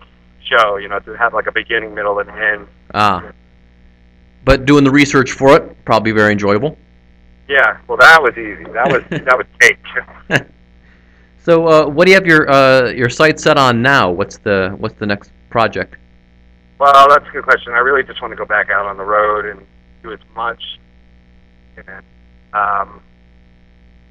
show. 0.49 0.77
You 0.77 0.89
know, 0.89 0.99
to 1.01 1.13
have 1.13 1.35
like 1.35 1.47
a 1.47 1.53
beginning, 1.53 1.95
middle, 1.95 2.21
and 2.21 2.31
end. 2.31 2.67
Ah. 2.95 3.33
But 4.47 4.65
doing 4.65 4.83
the 4.83 4.91
research 4.91 5.33
for 5.33 5.55
it 5.57 5.85
probably 5.85 6.13
very 6.13 6.33
enjoyable. 6.33 6.79
Yeah, 7.49 7.77
well, 7.87 7.99
that 7.99 8.23
was 8.23 8.33
easy. 8.39 8.65
That 8.73 8.91
was 8.91 9.03
that 9.11 9.37
was 9.37 9.47
cake. 9.61 10.47
So, 11.39 11.69
uh, 11.69 11.87
what 11.87 12.07
do 12.07 12.11
you 12.11 12.17
have 12.17 12.27
your 12.27 12.51
uh, 12.51 12.91
your 12.91 13.09
sights 13.09 13.45
set 13.45 13.57
on 13.57 13.81
now? 13.81 14.11
What's 14.11 14.39
the 14.39 14.75
what's 14.79 14.97
the 14.97 15.07
next 15.07 15.31
project? 15.49 15.95
Well, 16.81 17.09
that's 17.09 17.25
a 17.29 17.31
good 17.31 17.45
question. 17.45 17.73
I 17.73 17.79
really 17.79 18.03
just 18.03 18.21
want 18.21 18.33
to 18.33 18.37
go 18.37 18.45
back 18.45 18.69
out 18.69 18.85
on 18.85 18.97
the 18.97 19.05
road 19.05 19.45
and 19.45 19.65
do 20.03 20.13
as 20.13 20.19
much. 20.35 20.61
And, 21.77 22.03
um, 22.53 23.01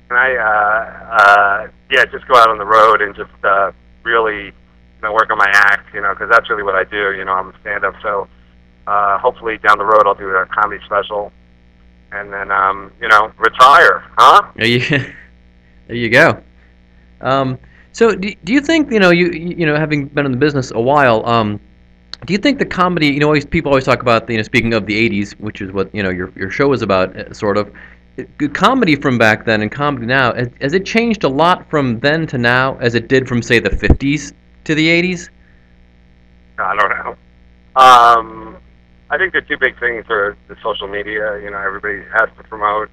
and 0.09 0.17
I, 0.17 0.35
uh, 0.35 1.15
uh, 1.17 1.67
yeah, 1.89 2.05
just 2.05 2.27
go 2.27 2.35
out 2.35 2.49
on 2.49 2.57
the 2.57 2.65
road 2.65 3.01
and 3.01 3.15
just 3.15 3.31
uh, 3.43 3.71
really, 4.03 4.45
you 4.45 5.01
know, 5.01 5.13
work 5.13 5.29
on 5.31 5.37
my 5.37 5.49
act. 5.51 5.93
You 5.93 6.01
know, 6.01 6.13
because 6.13 6.29
that's 6.29 6.49
really 6.49 6.63
what 6.63 6.75
I 6.75 6.83
do. 6.83 7.13
You 7.13 7.25
know, 7.25 7.33
I'm 7.33 7.49
a 7.49 7.59
stand-up, 7.61 7.95
so 8.01 8.27
uh, 8.87 9.17
hopefully 9.17 9.57
down 9.57 9.77
the 9.77 9.85
road 9.85 10.03
I'll 10.05 10.15
do 10.15 10.29
a 10.29 10.45
comedy 10.45 10.83
special, 10.85 11.31
and 12.11 12.31
then, 12.31 12.51
um, 12.51 12.91
you 13.01 13.07
know, 13.07 13.31
retire. 13.37 14.03
Huh? 14.17 14.51
There 14.55 14.67
you, 14.67 14.79
there 15.87 15.95
you 15.95 16.09
go. 16.09 16.41
Um, 17.21 17.57
so, 17.91 18.13
do, 18.13 18.33
do 18.43 18.53
you 18.53 18.59
think 18.59 18.91
you 18.91 18.99
know 18.99 19.09
you 19.09 19.31
you 19.31 19.65
know 19.65 19.75
having 19.75 20.07
been 20.07 20.25
in 20.25 20.31
the 20.31 20.37
business 20.37 20.71
a 20.71 20.81
while? 20.81 21.25
Um, 21.25 21.59
do 22.25 22.33
you 22.33 22.39
think 22.39 22.59
the 22.59 22.65
comedy? 22.65 23.07
You 23.07 23.19
know, 23.19 23.27
always 23.27 23.45
people 23.45 23.71
always 23.71 23.85
talk 23.85 24.01
about 24.01 24.29
you 24.29 24.37
know 24.37 24.43
speaking 24.43 24.73
of 24.73 24.85
the 24.85 25.09
'80s, 25.09 25.31
which 25.39 25.61
is 25.61 25.71
what 25.71 25.93
you 25.95 26.03
know 26.03 26.09
your 26.09 26.31
your 26.35 26.51
show 26.51 26.73
is 26.73 26.81
about, 26.81 27.15
uh, 27.15 27.33
sort 27.33 27.57
of. 27.57 27.71
Comedy 28.53 28.95
from 28.95 29.17
back 29.17 29.45
then 29.45 29.61
and 29.61 29.71
comedy 29.71 30.05
now 30.05 30.33
has, 30.33 30.49
has 30.61 30.73
it 30.73 30.85
changed 30.85 31.25
a 31.25 31.29
lot 31.29 31.69
from 31.69 31.99
then 31.99 32.25
to 32.27 32.37
now 32.37 32.77
as 32.77 32.95
it 32.95 33.09
did 33.09 33.27
from 33.27 33.41
say 33.41 33.59
the 33.59 33.69
'50s 33.69 34.33
to 34.63 34.75
the 34.75 34.87
'80s? 34.87 35.29
I 36.57 36.75
don't 36.75 36.89
know. 36.89 37.15
Um, 37.75 38.57
I 39.09 39.17
think 39.17 39.33
the 39.33 39.41
two 39.41 39.57
big 39.57 39.79
things 39.79 40.05
are 40.09 40.37
the 40.47 40.55
social 40.63 40.87
media. 40.87 41.39
You 41.41 41.51
know, 41.51 41.57
everybody 41.57 42.01
has 42.13 42.29
to 42.37 42.43
promote, 42.43 42.89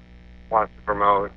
wants 0.49 0.73
to 0.75 0.81
promote, 0.83 1.31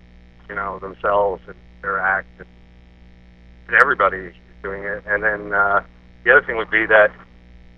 you 0.48 0.54
know, 0.54 0.78
themselves 0.80 1.42
and 1.46 1.56
their 1.80 2.00
act. 2.00 2.28
And 2.38 3.76
everybody 3.80 4.18
is 4.18 4.34
doing 4.62 4.82
it. 4.82 5.04
And 5.06 5.22
then 5.22 5.52
uh, 5.52 5.84
the 6.24 6.32
other 6.32 6.44
thing 6.44 6.56
would 6.56 6.70
be 6.70 6.86
that 6.86 7.10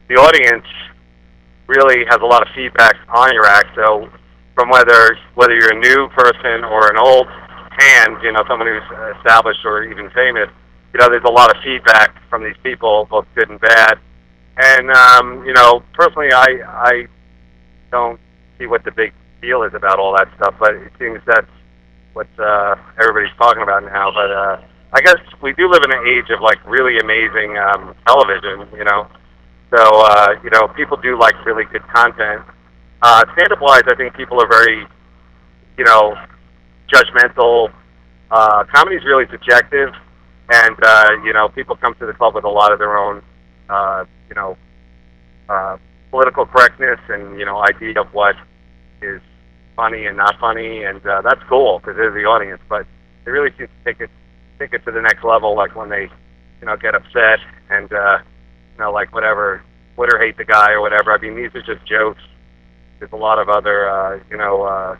the 0.08 0.14
audience 0.14 0.66
really 1.66 2.04
has 2.08 2.18
a 2.22 2.26
lot 2.26 2.40
of 2.40 2.48
feedback 2.54 2.96
on 3.08 3.32
your 3.34 3.44
act. 3.44 3.74
So 3.74 4.08
from 4.58 4.70
whether 4.70 5.16
whether 5.36 5.54
you're 5.54 5.70
a 5.70 5.78
new 5.78 6.08
person 6.08 6.64
or 6.64 6.90
an 6.90 6.98
old 6.98 7.28
hand, 7.78 8.18
you 8.24 8.32
know, 8.32 8.42
someone 8.48 8.66
who's 8.66 8.82
established 9.18 9.60
or 9.64 9.84
even 9.84 10.10
famous, 10.10 10.50
you 10.92 10.98
know, 10.98 11.08
there's 11.08 11.22
a 11.22 11.30
lot 11.30 11.54
of 11.54 11.62
feedback 11.62 12.10
from 12.28 12.42
these 12.42 12.56
people, 12.64 13.06
both 13.08 13.24
good 13.36 13.48
and 13.50 13.60
bad. 13.60 14.00
And 14.56 14.90
um, 14.90 15.44
you 15.46 15.52
know, 15.52 15.84
personally, 15.94 16.32
I 16.32 16.58
I 16.66 17.06
don't 17.92 18.18
see 18.58 18.66
what 18.66 18.82
the 18.82 18.90
big 18.90 19.12
deal 19.40 19.62
is 19.62 19.74
about 19.74 20.00
all 20.00 20.16
that 20.16 20.26
stuff, 20.34 20.56
but 20.58 20.74
it 20.74 20.90
seems 20.98 21.20
that's 21.24 21.46
what 22.14 22.26
uh, 22.36 22.74
everybody's 23.00 23.36
talking 23.38 23.62
about 23.62 23.84
now. 23.84 24.10
But 24.10 24.32
uh, 24.32 24.60
I 24.92 25.00
guess 25.02 25.22
we 25.40 25.52
do 25.52 25.70
live 25.70 25.84
in 25.84 25.92
an 25.92 26.04
age 26.04 26.30
of 26.34 26.40
like 26.42 26.58
really 26.66 26.98
amazing 26.98 27.56
um, 27.58 27.94
television, 28.08 28.66
you 28.76 28.82
know. 28.82 29.06
So 29.70 30.02
uh, 30.02 30.34
you 30.42 30.50
know, 30.50 30.66
people 30.74 30.96
do 30.96 31.16
like 31.16 31.46
really 31.46 31.64
good 31.70 31.86
content. 31.94 32.42
Uh, 33.00 33.24
stand-up 33.34 33.60
wise, 33.60 33.82
I 33.86 33.94
think 33.94 34.14
people 34.14 34.42
are 34.42 34.48
very, 34.48 34.84
you 35.76 35.84
know, 35.84 36.16
judgmental. 36.92 37.72
Uh, 38.30 38.64
Comedy 38.74 38.96
is 38.96 39.04
really 39.04 39.24
subjective, 39.30 39.90
and 40.50 40.76
uh, 40.82 41.10
you 41.24 41.32
know, 41.32 41.48
people 41.48 41.76
come 41.76 41.94
to 41.94 42.06
the 42.06 42.12
club 42.12 42.34
with 42.34 42.44
a 42.44 42.48
lot 42.48 42.72
of 42.72 42.78
their 42.78 42.98
own, 42.98 43.22
uh, 43.68 44.04
you 44.28 44.34
know, 44.34 44.56
uh, 45.48 45.76
political 46.10 46.44
correctness 46.44 46.98
and 47.08 47.38
you 47.38 47.46
know, 47.46 47.62
idea 47.62 48.00
of 48.00 48.12
what 48.12 48.34
is 49.00 49.20
funny 49.76 50.06
and 50.06 50.16
not 50.16 50.34
funny, 50.40 50.82
and 50.82 51.04
uh, 51.06 51.22
that's 51.22 51.40
cool 51.48 51.78
because 51.78 51.96
they're 51.96 52.10
the 52.10 52.24
audience. 52.24 52.60
But 52.68 52.86
they 53.24 53.30
really 53.30 53.50
seem 53.56 53.68
to 53.68 53.84
take 53.84 54.00
it 54.00 54.10
take 54.58 54.72
it 54.72 54.84
to 54.86 54.90
the 54.90 55.00
next 55.00 55.22
level, 55.22 55.54
like 55.54 55.76
when 55.76 55.88
they, 55.88 56.08
you 56.60 56.66
know, 56.66 56.76
get 56.76 56.96
upset 56.96 57.38
and 57.70 57.92
uh, 57.92 58.18
you 58.74 58.78
know, 58.80 58.90
like 58.90 59.14
whatever, 59.14 59.62
Twitter 59.94 60.18
hate 60.18 60.36
the 60.36 60.44
guy 60.44 60.72
or 60.72 60.80
whatever. 60.80 61.12
I 61.12 61.18
mean, 61.18 61.36
these 61.36 61.54
are 61.54 61.62
just 61.62 61.86
jokes. 61.86 62.20
There's 62.98 63.12
a 63.12 63.16
lot 63.16 63.38
of 63.38 63.48
other, 63.48 63.88
uh, 63.88 64.20
you 64.30 64.36
know, 64.36 64.62
uh, 64.62 64.96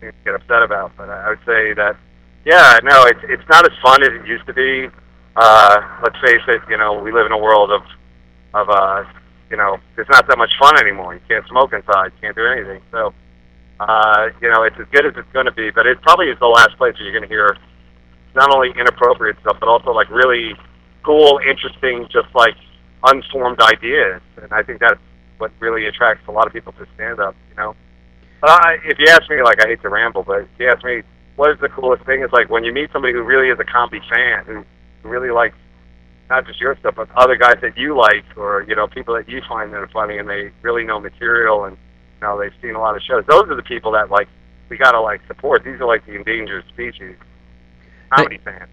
things 0.00 0.12
to 0.12 0.24
get 0.24 0.34
upset 0.34 0.62
about. 0.62 0.92
But 0.96 1.10
I 1.10 1.30
would 1.30 1.40
say 1.46 1.74
that, 1.74 1.96
yeah, 2.44 2.78
no, 2.82 3.04
it's 3.04 3.20
it's 3.24 3.48
not 3.48 3.64
as 3.64 3.76
fun 3.82 4.02
as 4.02 4.10
it 4.10 4.26
used 4.26 4.46
to 4.46 4.54
be. 4.54 4.88
Uh, 5.36 5.80
let's 6.02 6.18
face 6.18 6.42
it, 6.48 6.60
you 6.68 6.76
know, 6.76 6.98
we 6.98 7.12
live 7.12 7.26
in 7.26 7.32
a 7.32 7.38
world 7.38 7.70
of, 7.70 7.82
of, 8.54 8.68
uh, 8.68 9.04
you 9.50 9.56
know, 9.56 9.78
it's 9.96 10.10
not 10.10 10.26
that 10.26 10.36
much 10.36 10.50
fun 10.58 10.76
anymore. 10.78 11.14
You 11.14 11.20
can't 11.28 11.46
smoke 11.46 11.72
inside, 11.72 12.06
you 12.06 12.20
can't 12.20 12.34
do 12.34 12.44
anything. 12.44 12.82
So, 12.90 13.14
uh, 13.78 14.30
you 14.42 14.50
know, 14.50 14.64
it's 14.64 14.74
as 14.80 14.86
good 14.90 15.06
as 15.06 15.12
it's 15.16 15.32
going 15.32 15.46
to 15.46 15.52
be, 15.52 15.70
but 15.70 15.86
it 15.86 16.02
probably 16.02 16.26
is 16.26 16.38
the 16.40 16.48
last 16.48 16.76
place 16.76 16.94
where 16.94 17.04
you're 17.04 17.12
going 17.12 17.22
to 17.22 17.28
hear 17.28 17.56
not 18.34 18.52
only 18.52 18.70
inappropriate 18.70 19.36
stuff, 19.42 19.58
but 19.60 19.68
also 19.68 19.92
like 19.92 20.10
really 20.10 20.54
cool, 21.04 21.38
interesting, 21.46 22.08
just 22.10 22.34
like 22.34 22.56
unformed 23.04 23.60
ideas. 23.60 24.20
And 24.42 24.52
I 24.52 24.64
think 24.64 24.80
that's 24.80 25.00
what 25.38 25.52
really 25.60 25.86
attracts 25.86 26.26
a 26.28 26.32
lot 26.32 26.46
of 26.46 26.52
people 26.52 26.72
to 26.72 26.86
stand 26.94 27.20
up, 27.20 27.34
you 27.50 27.56
know. 27.56 27.74
But 28.40 28.50
I, 28.50 28.76
if 28.84 28.98
you 28.98 29.06
ask 29.08 29.28
me, 29.30 29.42
like 29.42 29.60
I 29.62 29.68
hate 29.68 29.82
to 29.82 29.88
ramble, 29.88 30.22
but 30.22 30.42
if 30.42 30.48
you 30.58 30.68
ask 30.68 30.84
me, 30.84 31.02
what 31.36 31.50
is 31.50 31.58
the 31.60 31.68
coolest 31.68 32.04
thing? 32.04 32.22
It's 32.22 32.32
like 32.32 32.50
when 32.50 32.64
you 32.64 32.72
meet 32.72 32.90
somebody 32.92 33.14
who 33.14 33.22
really 33.22 33.48
is 33.48 33.58
a 33.58 33.64
comedy 33.64 34.00
fan, 34.10 34.44
who, 34.44 34.64
really 35.04 35.30
likes 35.30 35.56
not 36.28 36.44
just 36.44 36.60
your 36.60 36.76
stuff, 36.80 36.94
but 36.96 37.08
other 37.16 37.36
guys 37.36 37.56
that 37.62 37.78
you 37.78 37.96
like, 37.96 38.24
or 38.36 38.66
you 38.68 38.76
know, 38.76 38.86
people 38.86 39.14
that 39.14 39.26
you 39.26 39.40
find 39.48 39.72
that 39.72 39.78
are 39.78 39.88
funny, 39.88 40.18
and 40.18 40.28
they 40.28 40.50
really 40.60 40.84
know 40.84 41.00
material, 41.00 41.64
and 41.64 41.78
you 42.20 42.26
know, 42.26 42.38
they've 42.38 42.52
seen 42.60 42.74
a 42.74 42.80
lot 42.80 42.94
of 42.94 43.00
shows. 43.02 43.24
Those 43.26 43.44
are 43.48 43.54
the 43.54 43.62
people 43.62 43.92
that 43.92 44.10
like 44.10 44.28
we 44.68 44.76
gotta 44.76 45.00
like 45.00 45.20
support. 45.26 45.64
These 45.64 45.80
are 45.80 45.86
like 45.86 46.04
the 46.04 46.16
endangered 46.16 46.64
species 46.68 47.16
comedy 48.10 48.36
hey, 48.36 48.42
fans. 48.44 48.70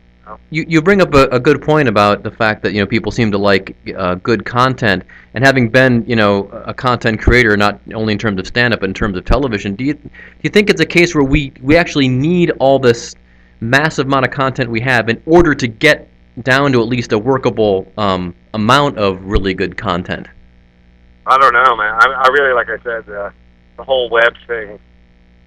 You 0.50 0.65
you 0.67 0.82
bring 0.82 1.01
up 1.01 1.13
a, 1.13 1.25
a 1.27 1.39
good 1.39 1.62
point 1.62 1.88
about 1.88 2.24
the 2.24 2.32
fact 2.32 2.63
that 2.63 2.74
you 2.74 2.79
know 2.79 2.88
people 2.88 3.12
seem 3.12 3.32
to 3.32 3.38
like 3.38 3.75
uh, 3.96 4.15
good 4.15 4.46
content, 4.46 5.03
and 5.34 5.44
having 5.44 5.70
been 5.70 6.03
you 6.08 6.15
know 6.15 6.48
a 6.65 6.74
content 6.74 7.20
creator 7.20 7.55
not 7.55 7.79
only 7.94 8.13
in 8.13 8.20
terms 8.20 8.39
of 8.39 8.48
stand 8.48 8.74
up 8.74 8.79
but 8.79 8.89
in 8.89 8.94
terms 8.94 9.17
of 9.17 9.25
television, 9.25 9.75
do 9.75 9.84
you 9.84 9.94
do 9.94 10.10
you 10.41 10.50
think 10.50 10.70
it's 10.70 10.82
a 10.82 10.86
case 10.86 11.13
where 11.13 11.24
we 11.24 11.51
we 11.62 11.77
actually 11.77 12.08
need 12.08 12.51
all 12.60 12.79
this 12.79 13.15
massive 13.60 14.08
amount 14.08 14.25
of 14.25 14.32
content 14.32 14.70
we 14.70 14.82
have 14.82 15.10
in 15.10 15.22
order 15.25 15.53
to 15.53 15.67
get 15.67 16.08
down 16.41 16.72
to 16.72 16.82
at 16.82 16.88
least 16.88 17.12
a 17.12 17.20
workable 17.20 17.91
um, 17.98 18.36
amount 18.53 18.98
of 18.98 19.24
really 19.24 19.53
good 19.53 19.77
content? 19.77 20.27
I 21.25 21.38
don't 21.38 21.53
know, 21.53 21.75
man. 21.75 21.94
I, 21.94 22.24
I 22.25 22.27
really 22.27 22.53
like 22.53 22.70
I 22.70 22.84
said 22.84 23.10
uh, 23.10 23.29
the 23.77 23.84
whole 23.84 24.10
web 24.10 24.34
thing. 24.48 24.79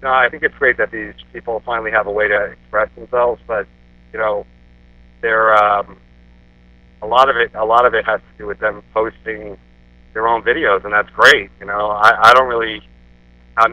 No, 0.01 0.09
I 0.09 0.29
think 0.29 0.43
it's 0.43 0.55
great 0.55 0.77
that 0.77 0.91
these 0.91 1.13
people 1.33 1.61
finally 1.65 1.91
have 1.91 2.07
a 2.07 2.11
way 2.11 2.27
to 2.27 2.45
express 2.45 2.89
themselves, 2.95 3.41
but 3.47 3.67
you 4.13 4.19
know 4.19 4.45
they're 5.21 5.53
um, 5.55 5.97
a 7.01 7.07
lot 7.07 7.29
of 7.29 7.35
it. 7.37 7.51
A 7.55 7.65
lot 7.65 7.85
of 7.85 7.93
it 7.93 8.05
has 8.05 8.19
to 8.19 8.37
do 8.37 8.47
with 8.47 8.59
them 8.59 8.83
posting 8.93 9.57
their 10.13 10.27
own 10.27 10.41
videos, 10.41 10.83
and 10.83 10.93
that's 10.93 11.09
great. 11.11 11.49
You 11.59 11.65
know, 11.65 11.89
I, 11.91 12.29
I 12.29 12.33
don't 12.33 12.47
really 12.47 12.81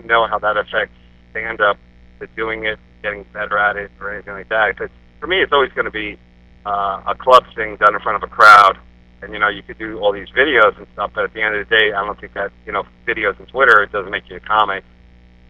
know 0.04 0.26
how 0.26 0.38
that 0.38 0.56
affects 0.56 0.94
stand 1.30 1.60
up 1.60 1.76
to 2.20 2.26
doing 2.28 2.64
it, 2.64 2.78
getting 3.02 3.24
better 3.32 3.58
at 3.58 3.76
it, 3.76 3.90
or 4.00 4.12
anything 4.12 4.32
like 4.32 4.48
that. 4.48 4.74
Because 4.74 4.90
for 5.20 5.26
me, 5.26 5.40
it's 5.40 5.52
always 5.52 5.72
going 5.72 5.84
to 5.84 5.90
be 5.90 6.18
uh, 6.64 7.02
a 7.06 7.14
club 7.18 7.44
thing 7.54 7.76
done 7.76 7.94
in 7.94 8.00
front 8.00 8.22
of 8.22 8.28
a 8.28 8.32
crowd. 8.32 8.78
And 9.22 9.32
you 9.32 9.38
know, 9.38 9.48
you 9.48 9.62
could 9.62 9.78
do 9.78 9.98
all 9.98 10.12
these 10.12 10.28
videos 10.36 10.76
and 10.76 10.86
stuff, 10.92 11.12
but 11.14 11.24
at 11.24 11.34
the 11.34 11.42
end 11.42 11.56
of 11.56 11.66
the 11.66 11.76
day, 11.76 11.92
I 11.92 12.04
don't 12.04 12.20
think 12.20 12.34
that 12.34 12.52
you 12.66 12.72
know, 12.72 12.84
videos 13.06 13.38
and 13.38 13.48
Twitter 13.48 13.82
it 13.82 13.92
doesn't 13.92 14.10
make 14.10 14.28
you 14.28 14.36
a 14.36 14.40
comic. 14.40 14.84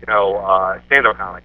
You 0.00 0.12
know, 0.12 0.36
uh, 0.36 0.80
stand-up 0.86 1.16
comic 1.16 1.42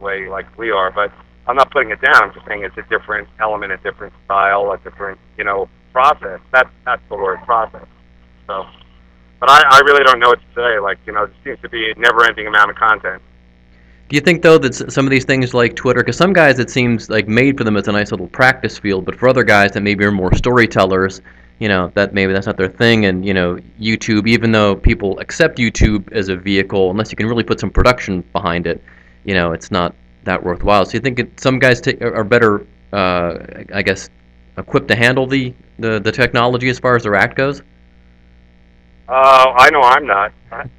way 0.00 0.28
like 0.28 0.46
we 0.58 0.70
are, 0.70 0.90
but 0.90 1.12
I'm 1.50 1.56
not 1.56 1.70
putting 1.70 1.90
it 1.90 2.00
down. 2.00 2.22
I'm 2.22 2.32
just 2.32 2.46
saying 2.46 2.62
it's 2.62 2.76
a 2.78 2.88
different 2.88 3.28
element, 3.40 3.72
a 3.72 3.76
different 3.78 4.14
style, 4.24 4.70
a 4.72 4.78
different, 4.78 5.18
you 5.36 5.44
know, 5.44 5.68
process. 5.92 6.40
That's 6.52 6.70
that's 6.84 7.02
the 7.08 7.16
word 7.16 7.40
process. 7.44 7.86
So, 8.46 8.66
but 9.40 9.50
I, 9.50 9.62
I 9.68 9.80
really 9.80 10.04
don't 10.04 10.20
know 10.20 10.28
what 10.28 10.40
to 10.40 10.54
say. 10.54 10.78
Like, 10.78 10.98
you 11.06 11.12
know, 11.12 11.24
it 11.24 11.32
seems 11.44 11.60
to 11.60 11.68
be 11.68 11.90
a 11.90 11.94
never-ending 11.98 12.46
amount 12.46 12.70
of 12.70 12.76
content. 12.76 13.20
Do 14.08 14.16
you 14.16 14.20
think 14.20 14.42
though 14.42 14.58
that 14.58 14.74
some 14.74 15.06
of 15.06 15.10
these 15.10 15.24
things 15.24 15.54
like 15.54 15.76
Twitter, 15.76 16.00
because 16.00 16.16
some 16.16 16.32
guys 16.32 16.58
it 16.58 16.68
seems 16.70 17.08
like 17.08 17.28
made 17.28 17.56
for 17.56 17.64
them 17.64 17.76
as 17.76 17.86
a 17.86 17.92
nice 17.92 18.10
little 18.10 18.26
practice 18.28 18.78
field, 18.78 19.04
but 19.04 19.14
for 19.14 19.28
other 19.28 19.44
guys 19.44 19.70
that 19.72 19.82
maybe 19.82 20.04
are 20.04 20.10
more 20.10 20.34
storytellers, 20.34 21.20
you 21.60 21.68
know, 21.68 21.92
that 21.94 22.12
maybe 22.12 22.32
that's 22.32 22.46
not 22.46 22.56
their 22.56 22.68
thing, 22.68 23.04
and 23.04 23.24
you 23.24 23.34
know, 23.34 23.58
YouTube, 23.80 24.26
even 24.26 24.50
though 24.50 24.74
people 24.74 25.18
accept 25.20 25.58
YouTube 25.58 26.10
as 26.12 26.28
a 26.28 26.36
vehicle, 26.36 26.90
unless 26.90 27.12
you 27.12 27.16
can 27.16 27.26
really 27.26 27.44
put 27.44 27.60
some 27.60 27.70
production 27.70 28.22
behind 28.32 28.66
it, 28.66 28.82
you 29.24 29.34
know, 29.34 29.52
it's 29.52 29.70
not 29.70 29.94
that 30.24 30.42
worthwhile. 30.42 30.84
So 30.84 30.92
you 30.92 31.00
think 31.00 31.18
it, 31.18 31.40
some 31.40 31.58
guys 31.58 31.80
t- 31.80 31.98
are 32.00 32.24
better, 32.24 32.66
uh, 32.92 33.38
I 33.72 33.82
guess, 33.82 34.08
equipped 34.56 34.88
to 34.88 34.96
handle 34.96 35.26
the, 35.26 35.54
the, 35.78 36.00
the 36.00 36.12
technology 36.12 36.68
as 36.68 36.78
far 36.78 36.96
as 36.96 37.02
their 37.02 37.14
act 37.14 37.36
goes? 37.36 37.62
Uh, 39.08 39.52
I 39.56 39.70
know 39.70 39.82
I'm 39.82 40.06
not. 40.06 40.32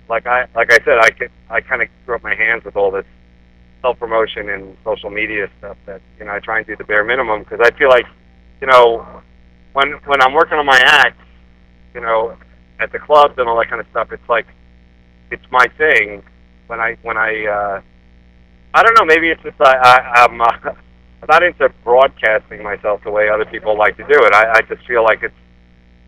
Like 0.09 0.25
I 0.25 0.45
like 0.53 0.71
I 0.71 0.79
said, 0.83 0.97
I 0.99 1.09
could, 1.09 1.31
I 1.49 1.61
kind 1.61 1.81
of 1.81 1.87
throw 2.05 2.15
up 2.15 2.23
my 2.23 2.35
hands 2.35 2.65
with 2.65 2.75
all 2.75 2.91
this 2.91 3.05
self 3.81 3.97
promotion 3.99 4.49
and 4.49 4.77
social 4.83 5.09
media 5.09 5.49
stuff. 5.57 5.77
That 5.85 6.01
you 6.19 6.25
know, 6.25 6.33
I 6.33 6.39
try 6.39 6.57
and 6.57 6.67
do 6.67 6.75
the 6.75 6.83
bare 6.83 7.03
minimum 7.03 7.43
because 7.43 7.59
I 7.61 7.71
feel 7.77 7.89
like, 7.89 8.05
you 8.59 8.67
know, 8.67 9.21
when 9.73 9.93
when 10.05 10.21
I'm 10.21 10.33
working 10.33 10.57
on 10.57 10.65
my 10.65 10.79
act, 10.79 11.19
you 11.93 12.01
know, 12.01 12.37
at 12.79 12.91
the 12.91 12.99
clubs 12.99 13.35
and 13.37 13.47
all 13.47 13.57
that 13.57 13.69
kind 13.69 13.79
of 13.79 13.87
stuff, 13.91 14.11
it's 14.11 14.27
like 14.29 14.47
it's 15.29 15.45
my 15.49 15.67
thing. 15.77 16.23
When 16.67 16.79
I 16.79 16.97
when 17.01 17.17
I 17.17 17.45
uh, 17.45 17.81
I 18.73 18.83
don't 18.83 18.97
know. 18.97 19.05
Maybe 19.05 19.29
it's 19.29 19.41
just 19.43 19.59
I, 19.59 19.77
I 19.77 20.23
I'm 20.23 20.41
uh, 20.41 20.45
I'm 20.63 20.75
not 21.29 21.43
into 21.43 21.69
broadcasting 21.83 22.63
myself 22.63 23.01
the 23.03 23.11
way 23.11 23.29
other 23.29 23.45
people 23.45 23.77
like 23.77 23.97
to 23.97 24.03
do 24.03 24.23
it. 24.23 24.33
I, 24.33 24.59
I 24.59 24.61
just 24.61 24.85
feel 24.87 25.03
like 25.03 25.23
it's 25.23 25.35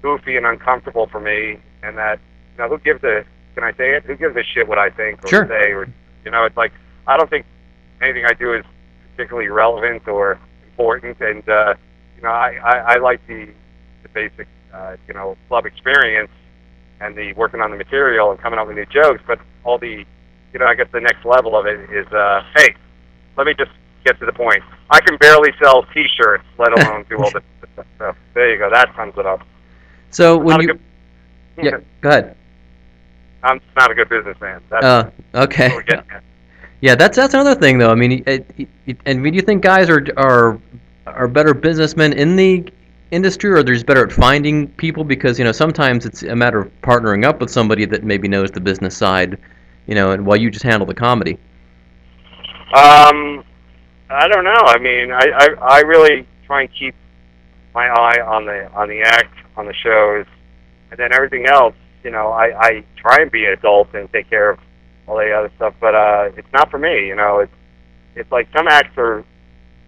goofy 0.02 0.38
and 0.38 0.46
uncomfortable 0.46 1.08
for 1.08 1.20
me, 1.20 1.60
and 1.82 1.98
that 1.98 2.20
you 2.54 2.64
know 2.64 2.70
who 2.70 2.78
gives 2.80 3.04
a 3.04 3.26
can 3.56 3.64
I 3.64 3.72
say 3.74 3.96
it? 3.96 4.04
Who 4.04 4.16
gives 4.16 4.36
a 4.36 4.44
shit 4.44 4.68
what 4.68 4.80
I 4.80 4.90
think 4.90 5.24
or 5.24 5.28
sure. 5.28 5.48
say? 5.48 5.72
Or 5.72 5.88
you 6.26 6.32
know, 6.32 6.46
it's 6.46 6.58
like 6.58 6.72
I 7.08 7.18
don't 7.18 7.30
think 7.30 7.46
anything 8.02 8.26
I 8.26 8.34
do 8.34 8.54
is 8.54 8.64
particularly 9.12 9.50
relevant 9.50 10.08
or 10.08 10.40
important, 10.66 11.20
and 11.20 11.48
uh, 11.48 11.76
you 12.16 12.24
know, 12.24 12.30
I, 12.30 12.58
I, 12.64 12.78
I 12.94 12.98
like 12.98 13.26
the 13.28 13.50
the 14.04 14.10
basic 14.10 14.48
uh, 14.74 14.96
you 15.08 15.14
know 15.14 15.38
club 15.48 15.66
experience 15.66 16.32
and 17.00 17.16
the 17.18 17.34
working 17.34 17.60
on 17.60 17.72
the 17.72 17.78
material 17.78 18.32
and 18.32 18.40
coming 18.40 18.58
up 18.60 18.68
with 18.68 18.78
new 18.78 18.86
jokes, 18.86 19.22
but 19.28 19.40
all 19.64 19.78
the 19.78 20.06
you 20.54 20.60
know, 20.60 20.66
I 20.66 20.76
guess 20.76 20.88
the 20.92 21.02
next 21.02 21.26
level 21.26 21.58
of 21.58 21.66
it 21.66 21.90
is, 21.90 22.08
uh, 22.14 22.44
hey, 22.56 22.76
let 23.38 23.48
me 23.48 23.54
just 23.58 23.72
get 24.06 24.20
to 24.20 24.26
the 24.26 24.34
point. 24.34 24.64
I 24.90 25.02
can 25.02 25.18
barely 25.18 25.52
sell 25.62 25.84
T-shirts, 25.94 26.44
let 26.58 26.72
alone 26.80 27.06
do 27.10 27.18
all 27.18 27.32
this 27.32 27.44
stuff. 27.74 27.86
So 27.98 28.16
there 28.34 28.54
you 28.54 28.60
go. 28.60 28.70
That 28.70 28.94
sums 28.96 29.16
it 29.18 29.26
up. 29.26 29.42
So 30.12 30.38
when 30.38 30.62
you, 30.62 30.68
good, 30.68 30.80
yeah, 31.58 31.78
go 32.02 32.10
ahead. 32.10 32.38
I'm 33.42 33.60
not 33.76 33.92
a 33.92 33.96
good 33.96 34.10
businessman. 34.10 34.62
That's 34.70 34.86
uh, 34.86 35.12
okay. 35.34 35.72
Yeah, 36.82 36.96
that's 36.96 37.16
that's 37.16 37.34
another 37.34 37.56
thing 37.56 37.78
though. 37.78 37.92
I 37.92 37.96
mean, 37.96 38.24
it, 38.28 38.46
it, 38.58 38.98
and 39.06 39.20
I 39.20 39.22
mean, 39.22 39.34
do 39.34 39.38
you 39.38 39.42
think 39.42 39.64
guys 39.64 39.90
are 39.90 40.06
are 40.18 40.60
are 41.08 41.28
better 41.28 41.54
businessmen 41.54 42.14
in 42.14 42.36
the 42.36 42.66
industry, 43.12 43.52
or 43.52 43.64
they're 43.64 43.74
just 43.74 43.86
better 43.86 44.06
at 44.06 44.12
finding 44.12 44.68
people? 44.68 45.04
Because 45.04 45.40
you 45.40 45.46
know, 45.46 45.52
sometimes 45.52 46.06
it's 46.06 46.24
a 46.24 46.36
matter 46.36 46.60
of 46.60 46.82
partnering 46.82 47.26
up 47.26 47.40
with 47.40 47.50
somebody 47.50 47.86
that 47.86 48.04
maybe 48.04 48.28
knows 48.28 48.52
the 48.52 48.60
business 48.60 48.96
side 48.96 49.38
you 49.88 49.96
know, 49.96 50.12
and 50.12 50.26
while 50.26 50.38
you 50.38 50.50
just 50.50 50.64
handle 50.64 50.86
the 50.86 50.94
comedy? 50.94 51.38
Um, 52.74 53.44
I 54.10 54.28
don't 54.28 54.44
know. 54.44 54.64
I 54.66 54.80
mean, 54.80 55.12
I, 55.12 55.26
I 55.36 55.48
I 55.62 55.80
really 55.82 56.28
try 56.46 56.62
and 56.62 56.70
keep 56.78 56.96
my 57.74 57.88
eye 57.88 58.22
on 58.22 58.46
the 58.46 58.72
on 58.74 58.90
the 58.90 59.02
act, 59.02 59.36
on 59.58 59.66
the 59.66 59.74
shows, 59.74 60.26
and 60.92 61.00
then 61.00 61.14
everything 61.14 61.46
else. 61.48 61.76
You 62.04 62.12
know, 62.12 62.30
I 62.30 62.58
I 62.58 62.84
try 62.98 63.18
and 63.22 63.32
be 63.32 63.46
an 63.46 63.54
adult 63.54 63.94
and 63.94 64.12
take 64.12 64.30
care 64.30 64.52
of 64.52 64.60
all 65.08 65.18
the 65.18 65.32
other 65.32 65.52
stuff, 65.56 65.74
but 65.80 65.96
uh, 65.96 66.30
it's 66.38 66.52
not 66.54 66.72
for 66.72 66.80
me. 66.80 67.08
You 67.08 67.16
know, 67.16 67.40
it's 67.40 67.54
it's 68.16 68.32
like 68.32 68.48
some 68.56 68.68
acts 68.68 68.98
are 68.98 69.24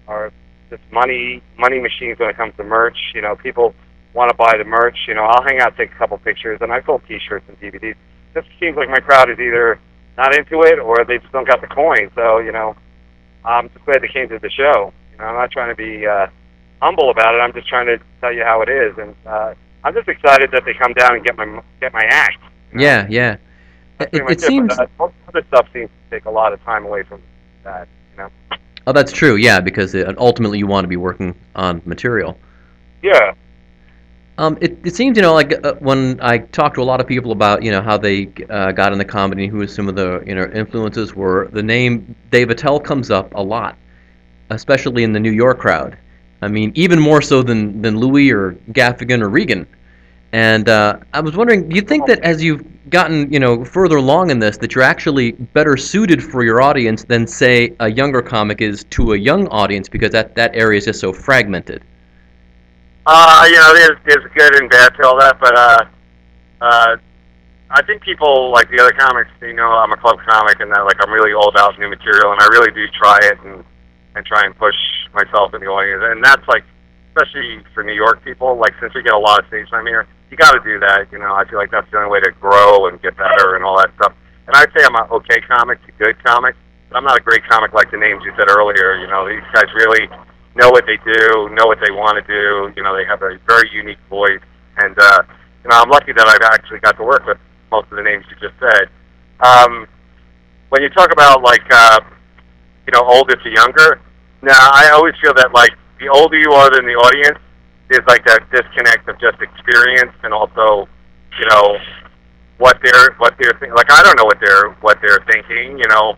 are 0.07 0.31
just 0.69 0.83
money 0.91 1.41
money 1.57 1.79
machines 1.79 2.19
when 2.19 2.29
it 2.29 2.37
comes 2.37 2.53
to 2.57 2.63
merch. 2.63 2.97
You 3.13 3.21
know, 3.21 3.35
people 3.35 3.73
want 4.13 4.29
to 4.29 4.35
buy 4.35 4.57
the 4.57 4.63
merch. 4.63 4.97
You 5.07 5.13
know, 5.13 5.23
I'll 5.23 5.43
hang 5.43 5.59
out, 5.59 5.75
take 5.77 5.91
a 5.91 5.97
couple 5.97 6.17
pictures, 6.17 6.59
and 6.61 6.71
I 6.71 6.81
sell 6.83 6.99
T-shirts 7.07 7.45
and 7.47 7.59
DVDs 7.59 7.95
just 8.35 8.47
seems 8.59 8.77
like 8.77 8.89
my 8.89 8.99
crowd 8.99 9.31
is 9.31 9.39
either 9.39 9.79
not 10.17 10.35
into 10.35 10.61
it 10.61 10.77
or 10.77 11.03
they 11.03 11.17
just 11.17 11.31
don't 11.31 11.47
got 11.47 11.61
the 11.61 11.67
coin. 11.67 12.11
So 12.13 12.37
you 12.37 12.51
know, 12.51 12.75
I'm 13.43 13.69
just 13.69 13.83
glad 13.85 14.01
they 14.03 14.07
came 14.07 14.29
to 14.29 14.37
the 14.37 14.49
show. 14.49 14.93
You 15.11 15.17
know, 15.17 15.25
I'm 15.25 15.35
not 15.35 15.49
trying 15.49 15.69
to 15.69 15.75
be 15.75 16.05
uh, 16.05 16.27
humble 16.81 17.09
about 17.09 17.33
it. 17.33 17.39
I'm 17.39 17.53
just 17.53 17.67
trying 17.67 17.87
to 17.87 17.99
tell 18.21 18.33
you 18.33 18.43
how 18.43 18.61
it 18.61 18.69
is, 18.69 18.97
and 18.97 19.15
uh, 19.25 19.55
I'm 19.83 19.93
just 19.93 20.07
excited 20.07 20.51
that 20.51 20.65
they 20.65 20.73
come 20.73 20.93
down 20.93 21.15
and 21.15 21.25
get 21.25 21.35
my 21.35 21.61
get 21.81 21.93
my 21.93 22.03
act. 22.03 22.39
You 22.71 22.77
know? 22.77 22.83
Yeah, 22.83 23.07
yeah. 23.09 23.37
It, 23.99 24.09
it 24.29 24.41
seems 24.41 24.75
but, 24.75 24.89
uh, 24.99 25.09
other 25.29 25.43
stuff 25.47 25.67
seems 25.71 25.89
to 25.89 26.15
take 26.15 26.25
a 26.25 26.31
lot 26.31 26.51
of 26.51 26.61
time 26.63 26.85
away 26.85 27.03
from 27.03 27.21
that. 27.63 27.87
You 28.11 28.17
know. 28.23 28.29
Oh, 28.87 28.91
that's 28.91 29.11
true. 29.11 29.35
Yeah, 29.35 29.61
because 29.61 29.95
it, 29.95 30.17
ultimately 30.17 30.59
you 30.59 30.67
want 30.67 30.83
to 30.83 30.89
be 30.89 30.97
working 30.97 31.33
on 31.55 31.81
material. 31.85 32.37
Yeah. 33.01 33.33
Um, 34.37 34.57
it, 34.59 34.77
it 34.83 34.95
seems, 34.95 35.15
you 35.15 35.21
know, 35.21 35.33
like 35.33 35.65
uh, 35.65 35.75
when 35.75 36.19
I 36.21 36.39
talk 36.39 36.73
to 36.73 36.81
a 36.81 36.83
lot 36.83 36.99
of 36.99 37.07
people 37.07 37.31
about, 37.31 37.63
you 37.63 37.71
know, 37.71 37.81
how 37.81 37.97
they 37.97 38.29
uh, 38.49 38.73
got 38.73 38.91
in 38.91 38.97
the 38.97 39.05
comedy, 39.05 39.47
who 39.47 39.65
some 39.65 39.87
of 39.87 39.95
the, 39.95 40.21
you 40.27 40.35
know, 40.35 40.43
influences 40.53 41.15
were, 41.15 41.47
the 41.53 41.63
name 41.63 42.15
Dave 42.31 42.49
Attell 42.49 42.79
comes 42.79 43.09
up 43.09 43.33
a 43.33 43.41
lot, 43.41 43.77
especially 44.49 45.03
in 45.03 45.13
the 45.13 45.19
New 45.21 45.31
York 45.31 45.59
crowd. 45.59 45.97
I 46.41 46.49
mean, 46.49 46.73
even 46.75 46.99
more 46.99 47.21
so 47.21 47.41
than, 47.41 47.81
than 47.81 47.97
Louis 47.97 48.29
or 48.31 48.57
Gaffigan 48.71 49.21
or 49.21 49.29
Regan. 49.29 49.65
And 50.33 50.67
uh, 50.67 50.99
I 51.13 51.21
was 51.21 51.37
wondering, 51.37 51.69
do 51.69 51.75
you 51.77 51.81
think 51.81 52.05
that 52.07 52.19
as 52.19 52.43
you've 52.43 52.65
gotten, 52.89 53.31
you 53.31 53.39
know, 53.39 53.63
further 53.63 53.95
along 53.95 54.31
in 54.31 54.39
this, 54.39 54.57
that 54.57 54.75
you're 54.75 54.83
actually 54.83 55.31
better 55.31 55.77
suited 55.77 56.21
for 56.21 56.43
your 56.43 56.61
audience 56.61 57.05
than, 57.05 57.25
say, 57.25 57.73
a 57.79 57.89
younger 57.89 58.21
comic 58.21 58.59
is 58.59 58.83
to 58.89 59.13
a 59.13 59.17
young 59.17 59.47
audience 59.47 59.87
because 59.87 60.11
that, 60.11 60.35
that 60.35 60.53
area 60.53 60.77
is 60.77 60.85
just 60.85 60.99
so 60.99 61.13
fragmented? 61.13 61.83
Uh, 63.05 63.45
you 63.47 63.55
know, 63.55 63.73
there's 63.73 63.97
there's 64.05 64.25
good 64.33 64.55
and 64.55 64.69
bad 64.69 64.89
to 64.97 65.05
all 65.05 65.19
that, 65.19 65.39
but 65.39 65.55
uh, 65.55 65.85
uh, 66.61 66.97
I 67.69 67.81
think 67.85 68.01
people 68.01 68.51
like 68.51 68.69
the 68.71 68.81
other 68.81 68.93
comics. 68.97 69.29
You 69.41 69.53
know, 69.53 69.69
I'm 69.69 69.91
a 69.91 69.97
club 69.97 70.17
comic, 70.27 70.59
and 70.59 70.71
that 70.71 70.81
like 70.85 70.97
I'm 70.99 71.13
really 71.13 71.33
all 71.33 71.49
about 71.49 71.77
new 71.77 71.89
material, 71.89 72.31
and 72.31 72.41
I 72.41 72.47
really 72.47 72.71
do 72.73 72.85
try 72.97 73.19
it 73.21 73.37
and 73.45 73.63
and 74.15 74.25
try 74.25 74.41
and 74.41 74.57
push 74.57 74.75
myself 75.13 75.53
in 75.53 75.61
the 75.61 75.67
audience, 75.67 76.01
and 76.03 76.23
that's 76.23 76.47
like 76.47 76.63
especially 77.13 77.61
for 77.73 77.83
New 77.83 77.93
York 77.93 78.23
people. 78.23 78.57
Like 78.57 78.73
since 78.81 78.93
we 78.95 79.03
get 79.03 79.13
a 79.13 79.19
lot 79.19 79.39
of 79.39 79.47
stage 79.47 79.69
time 79.69 79.85
here, 79.85 80.07
you 80.31 80.37
got 80.37 80.51
to 80.51 80.61
do 80.65 80.79
that. 80.79 81.05
You 81.11 81.19
know, 81.19 81.33
I 81.33 81.45
feel 81.45 81.59
like 81.59 81.69
that's 81.69 81.89
the 81.91 81.97
only 81.97 82.09
way 82.09 82.21
to 82.21 82.31
grow 82.41 82.87
and 82.87 82.99
get 83.01 83.15
better 83.17 83.55
and 83.55 83.63
all 83.63 83.77
that 83.77 83.93
stuff. 84.01 84.13
And 84.47 84.55
I'd 84.55 84.73
say 84.73 84.81
I'm 84.83 84.95
an 84.95 85.09
okay 85.21 85.41
comic, 85.45 85.77
a 85.87 85.91
good 86.03 86.17
comic, 86.25 86.55
but 86.89 86.97
I'm 86.97 87.05
not 87.05 87.17
a 87.17 87.23
great 87.23 87.45
comic 87.47 87.73
like 87.73 87.89
the 87.91 87.97
names 87.97 88.23
you 88.25 88.33
said 88.33 88.49
earlier. 88.49 88.97
You 88.97 89.07
know, 89.07 89.29
these 89.29 89.45
guys 89.53 89.69
really 89.73 90.09
know 90.55 90.69
what 90.69 90.85
they 90.85 90.97
do, 90.97 91.49
know 91.51 91.67
what 91.67 91.79
they 91.83 91.91
want 91.91 92.15
to 92.17 92.25
do. 92.25 92.73
You 92.75 92.83
know, 92.83 92.95
they 92.95 93.05
have 93.05 93.21
a 93.21 93.37
very 93.45 93.69
unique 93.71 93.99
voice, 94.09 94.41
and 94.77 94.95
uh, 94.97 95.21
you 95.63 95.69
know, 95.69 95.81
I'm 95.81 95.89
lucky 95.89 96.13
that 96.13 96.27
I've 96.27 96.47
actually 96.53 96.79
got 96.79 96.97
to 96.97 97.03
work 97.03 97.25
with 97.25 97.37
most 97.71 97.91
of 97.91 97.97
the 97.97 98.03
names 98.03 98.25
you 98.29 98.35
just 98.39 98.59
said. 98.59 98.87
Um, 99.41 99.87
when 100.69 100.81
you 100.81 100.89
talk 100.89 101.11
about 101.11 101.43
like, 101.43 101.65
uh, 101.71 101.99
you 102.87 102.91
know, 102.93 103.03
older 103.03 103.35
to 103.35 103.49
younger, 103.49 103.99
now 104.41 104.69
I 104.73 104.91
always 104.93 105.13
feel 105.21 105.33
that 105.35 105.53
like 105.53 105.71
the 105.99 106.07
older 106.09 106.37
you 106.37 106.51
are 106.51 106.69
than 106.71 106.85
the 106.85 106.95
audience, 106.95 107.39
there's 107.89 108.05
like 108.07 108.25
that 108.25 108.49
disconnect 108.51 109.07
of 109.09 109.19
just 109.19 109.41
experience 109.41 110.13
and 110.23 110.33
also, 110.33 110.87
you 111.39 111.45
know, 111.49 111.77
what 112.57 112.79
they're 112.83 113.13
what 113.17 113.35
they're 113.39 113.53
thinking. 113.59 113.75
Like 113.75 113.91
I 113.91 114.01
don't 114.03 114.17
know 114.17 114.25
what 114.25 114.39
they're 114.39 114.71
what 114.81 114.99
they're 115.01 115.23
thinking. 115.31 115.77
You 115.77 115.87
know, 115.89 116.15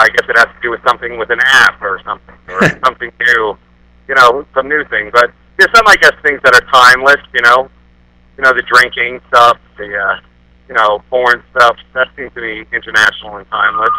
I 0.00 0.08
guess 0.08 0.26
it 0.28 0.36
has 0.36 0.48
to 0.48 0.60
do 0.62 0.70
with 0.70 0.80
something 0.86 1.18
with 1.18 1.30
an 1.30 1.40
app 1.44 1.80
or 1.82 2.00
something, 2.04 2.34
or 2.48 2.60
something 2.84 3.12
new, 3.20 3.56
you 4.08 4.14
know, 4.14 4.46
some 4.54 4.68
new 4.68 4.84
thing. 4.88 5.10
But 5.12 5.32
there's 5.58 5.70
some, 5.76 5.86
I 5.86 5.96
guess, 5.96 6.12
things 6.22 6.40
that 6.42 6.54
are 6.56 6.64
timeless, 6.72 7.20
you 7.34 7.42
know, 7.42 7.68
you 8.36 8.44
know, 8.44 8.52
the 8.52 8.64
drinking 8.64 9.20
stuff, 9.28 9.58
the, 9.76 9.92
uh, 9.92 10.20
you 10.68 10.74
know, 10.74 11.02
porn 11.10 11.42
stuff. 11.52 11.76
That 11.94 12.08
seems 12.16 12.32
to 12.34 12.40
be 12.40 12.64
international 12.72 13.36
and 13.36 13.46
timeless. 13.50 13.92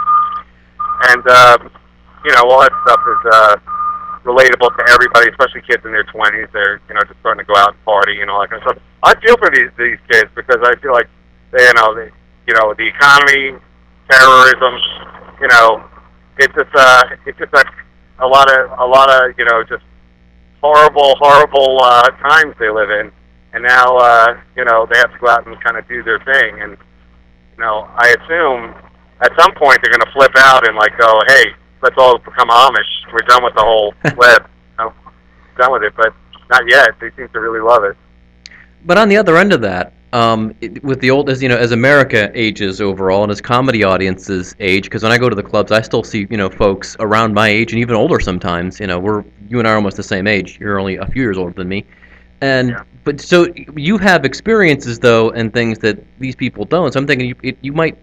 And, 1.13 1.25
um, 1.27 1.71
you 2.25 2.31
know, 2.33 2.49
all 2.49 2.61
that 2.61 2.73
stuff 2.85 3.01
is 3.05 3.21
uh, 3.29 3.55
relatable 4.25 4.69
to 4.77 4.83
everybody, 4.89 5.29
especially 5.29 5.61
kids 5.61 5.85
in 5.85 5.91
their 5.91 6.05
20s. 6.05 6.51
They're, 6.51 6.81
you 6.89 6.93
know, 6.95 7.01
just 7.05 7.19
starting 7.21 7.45
to 7.45 7.47
go 7.47 7.57
out 7.57 7.73
and 7.73 7.85
party 7.85 8.21
and 8.21 8.29
all 8.29 8.41
that 8.41 8.49
kind 8.49 8.61
of 8.61 8.69
stuff. 8.69 8.81
I 9.03 9.13
feel 9.21 9.37
for 9.37 9.49
these 9.49 9.69
these 9.77 9.97
kids 10.09 10.29
because 10.35 10.61
I 10.61 10.73
feel 10.81 10.93
like, 10.93 11.09
they, 11.51 11.65
you 11.65 11.73
know, 11.73 11.93
they, 11.93 12.09
you 12.47 12.53
know, 12.53 12.73
the 12.73 12.87
economy, 12.87 13.57
terrorism, 14.09 14.73
you 15.41 15.47
know, 15.47 15.83
it's 16.37 16.53
just 16.53 16.69
uh, 16.73 17.03
it's 17.25 17.37
just 17.37 17.53
a, 17.53 17.63
a 18.19 18.27
lot 18.27 18.49
of 18.49 18.79
a 18.79 18.85
lot 18.85 19.09
of 19.09 19.37
you 19.37 19.45
know 19.45 19.63
just 19.63 19.83
horrible, 20.61 21.15
horrible 21.19 21.81
uh, 21.81 22.09
times 22.21 22.55
they 22.59 22.69
live 22.69 22.89
in, 22.89 23.11
and 23.53 23.63
now 23.63 23.97
uh, 23.97 24.39
you 24.55 24.63
know 24.63 24.87
they 24.91 24.97
have 24.99 25.11
to 25.11 25.19
go 25.19 25.27
out 25.27 25.45
and 25.47 25.59
kind 25.63 25.77
of 25.77 25.87
do 25.87 26.03
their 26.03 26.19
thing, 26.19 26.61
and 26.61 26.77
you 27.57 27.63
know 27.63 27.89
I 27.97 28.15
assume 28.21 28.75
at 29.21 29.31
some 29.39 29.53
point 29.55 29.79
they're 29.81 29.91
going 29.91 30.05
to 30.05 30.11
flip 30.13 30.31
out 30.37 30.67
and 30.67 30.75
like 30.75 30.97
go, 30.97 31.19
hey, 31.27 31.45
let's 31.81 31.95
all 31.97 32.17
become 32.17 32.49
Amish. 32.49 33.11
We're 33.13 33.19
done 33.27 33.43
with 33.43 33.53
the 33.55 33.61
whole 33.61 33.93
web, 34.17 34.47
you 34.47 34.85
know, 34.85 34.93
done 35.57 35.71
with 35.71 35.83
it, 35.83 35.93
but 35.95 36.13
not 36.49 36.63
yet. 36.67 36.91
They 36.99 37.11
seem 37.17 37.29
to 37.29 37.39
really 37.39 37.61
love 37.61 37.83
it. 37.83 37.97
But 38.83 38.97
on 38.97 39.09
the 39.09 39.17
other 39.17 39.37
end 39.37 39.53
of 39.53 39.61
that, 39.61 39.93
um, 40.13 40.53
it, 40.59 40.83
with 40.83 40.99
the 40.99 41.09
old 41.09 41.29
as 41.29 41.41
you 41.41 41.49
know 41.49 41.57
as 41.57 41.71
America 41.71 42.31
ages 42.33 42.81
overall 42.81 43.23
and 43.23 43.31
as 43.31 43.39
comedy 43.39 43.83
audiences 43.83 44.55
age 44.59 44.83
because 44.83 45.03
when 45.03 45.11
I 45.11 45.17
go 45.17 45.29
to 45.29 45.35
the 45.35 45.43
clubs 45.43 45.71
I 45.71 45.81
still 45.81 46.03
see 46.03 46.27
you 46.29 46.37
know 46.37 46.49
folks 46.49 46.97
around 46.99 47.33
my 47.33 47.47
age 47.47 47.71
and 47.71 47.79
even 47.79 47.95
older 47.95 48.19
sometimes 48.19 48.79
you 48.79 48.87
know 48.87 48.99
we're 48.99 49.23
you 49.47 49.59
and 49.59 49.67
I 49.67 49.71
are 49.71 49.75
almost 49.75 49.97
the 49.97 50.03
same 50.03 50.27
age. 50.27 50.57
You're 50.59 50.79
only 50.79 50.95
a 50.95 51.05
few 51.05 51.21
years 51.21 51.37
older 51.37 51.53
than 51.53 51.67
me. 51.67 51.85
And 52.41 52.69
yeah. 52.69 52.83
but 53.03 53.21
so 53.21 53.53
you 53.75 53.97
have 53.97 54.25
experiences 54.25 54.99
though 54.99 55.29
and 55.31 55.53
things 55.53 55.79
that 55.79 56.03
these 56.19 56.35
people 56.35 56.65
don't. 56.65 56.91
So 56.91 56.99
I'm 56.99 57.07
thinking 57.07 57.27
you 57.27 57.35
it, 57.43 57.57
you 57.61 57.73
might 57.73 57.97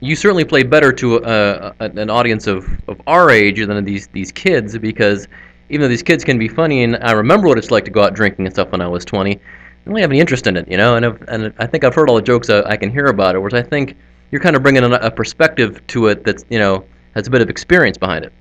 you 0.00 0.16
certainly 0.16 0.44
play 0.44 0.64
better 0.64 0.92
to 0.92 1.16
a, 1.18 1.74
a, 1.78 1.90
an 1.90 2.10
audience 2.10 2.48
of, 2.48 2.66
of 2.88 3.00
our 3.06 3.30
age 3.30 3.64
than 3.64 3.84
these 3.84 4.08
these 4.08 4.32
kids 4.32 4.76
because 4.78 5.28
even 5.68 5.82
though 5.82 5.88
these 5.88 6.02
kids 6.02 6.24
can 6.24 6.38
be 6.38 6.48
funny 6.48 6.82
and 6.82 6.96
I 6.96 7.12
remember 7.12 7.46
what 7.46 7.58
it's 7.58 7.70
like 7.70 7.84
to 7.84 7.90
go 7.90 8.02
out 8.02 8.14
drinking 8.14 8.46
and 8.46 8.54
stuff 8.54 8.72
when 8.72 8.80
I 8.80 8.88
was 8.88 9.04
20 9.04 9.32
I 9.32 9.36
don't 9.36 9.40
really 9.84 10.02
have 10.02 10.10
any 10.10 10.20
interest 10.20 10.46
in 10.46 10.56
it, 10.56 10.68
you 10.68 10.76
know. 10.76 10.96
And 10.96 11.06
I've, 11.06 11.22
and 11.28 11.52
I 11.58 11.66
think 11.66 11.84
I've 11.84 11.94
heard 11.94 12.08
all 12.08 12.16
the 12.16 12.22
jokes 12.22 12.50
I, 12.50 12.62
I 12.62 12.76
can 12.76 12.90
hear 12.90 13.06
about 13.06 13.34
it, 13.34 13.38
whereas 13.38 13.54
I 13.54 13.62
think 13.62 13.96
you're 14.30 14.40
kind 14.40 14.56
of 14.56 14.62
bringing 14.62 14.84
a, 14.84 14.90
a 14.90 15.10
perspective 15.10 15.84
to 15.88 16.08
it 16.08 16.24
that's 16.24 16.44
you 16.48 16.58
know 16.58 16.84
has 17.14 17.26
a 17.26 17.30
bit 17.30 17.42
of 17.42 17.50
experience 17.50 17.98
behind 17.98 18.24
it. 18.24 18.32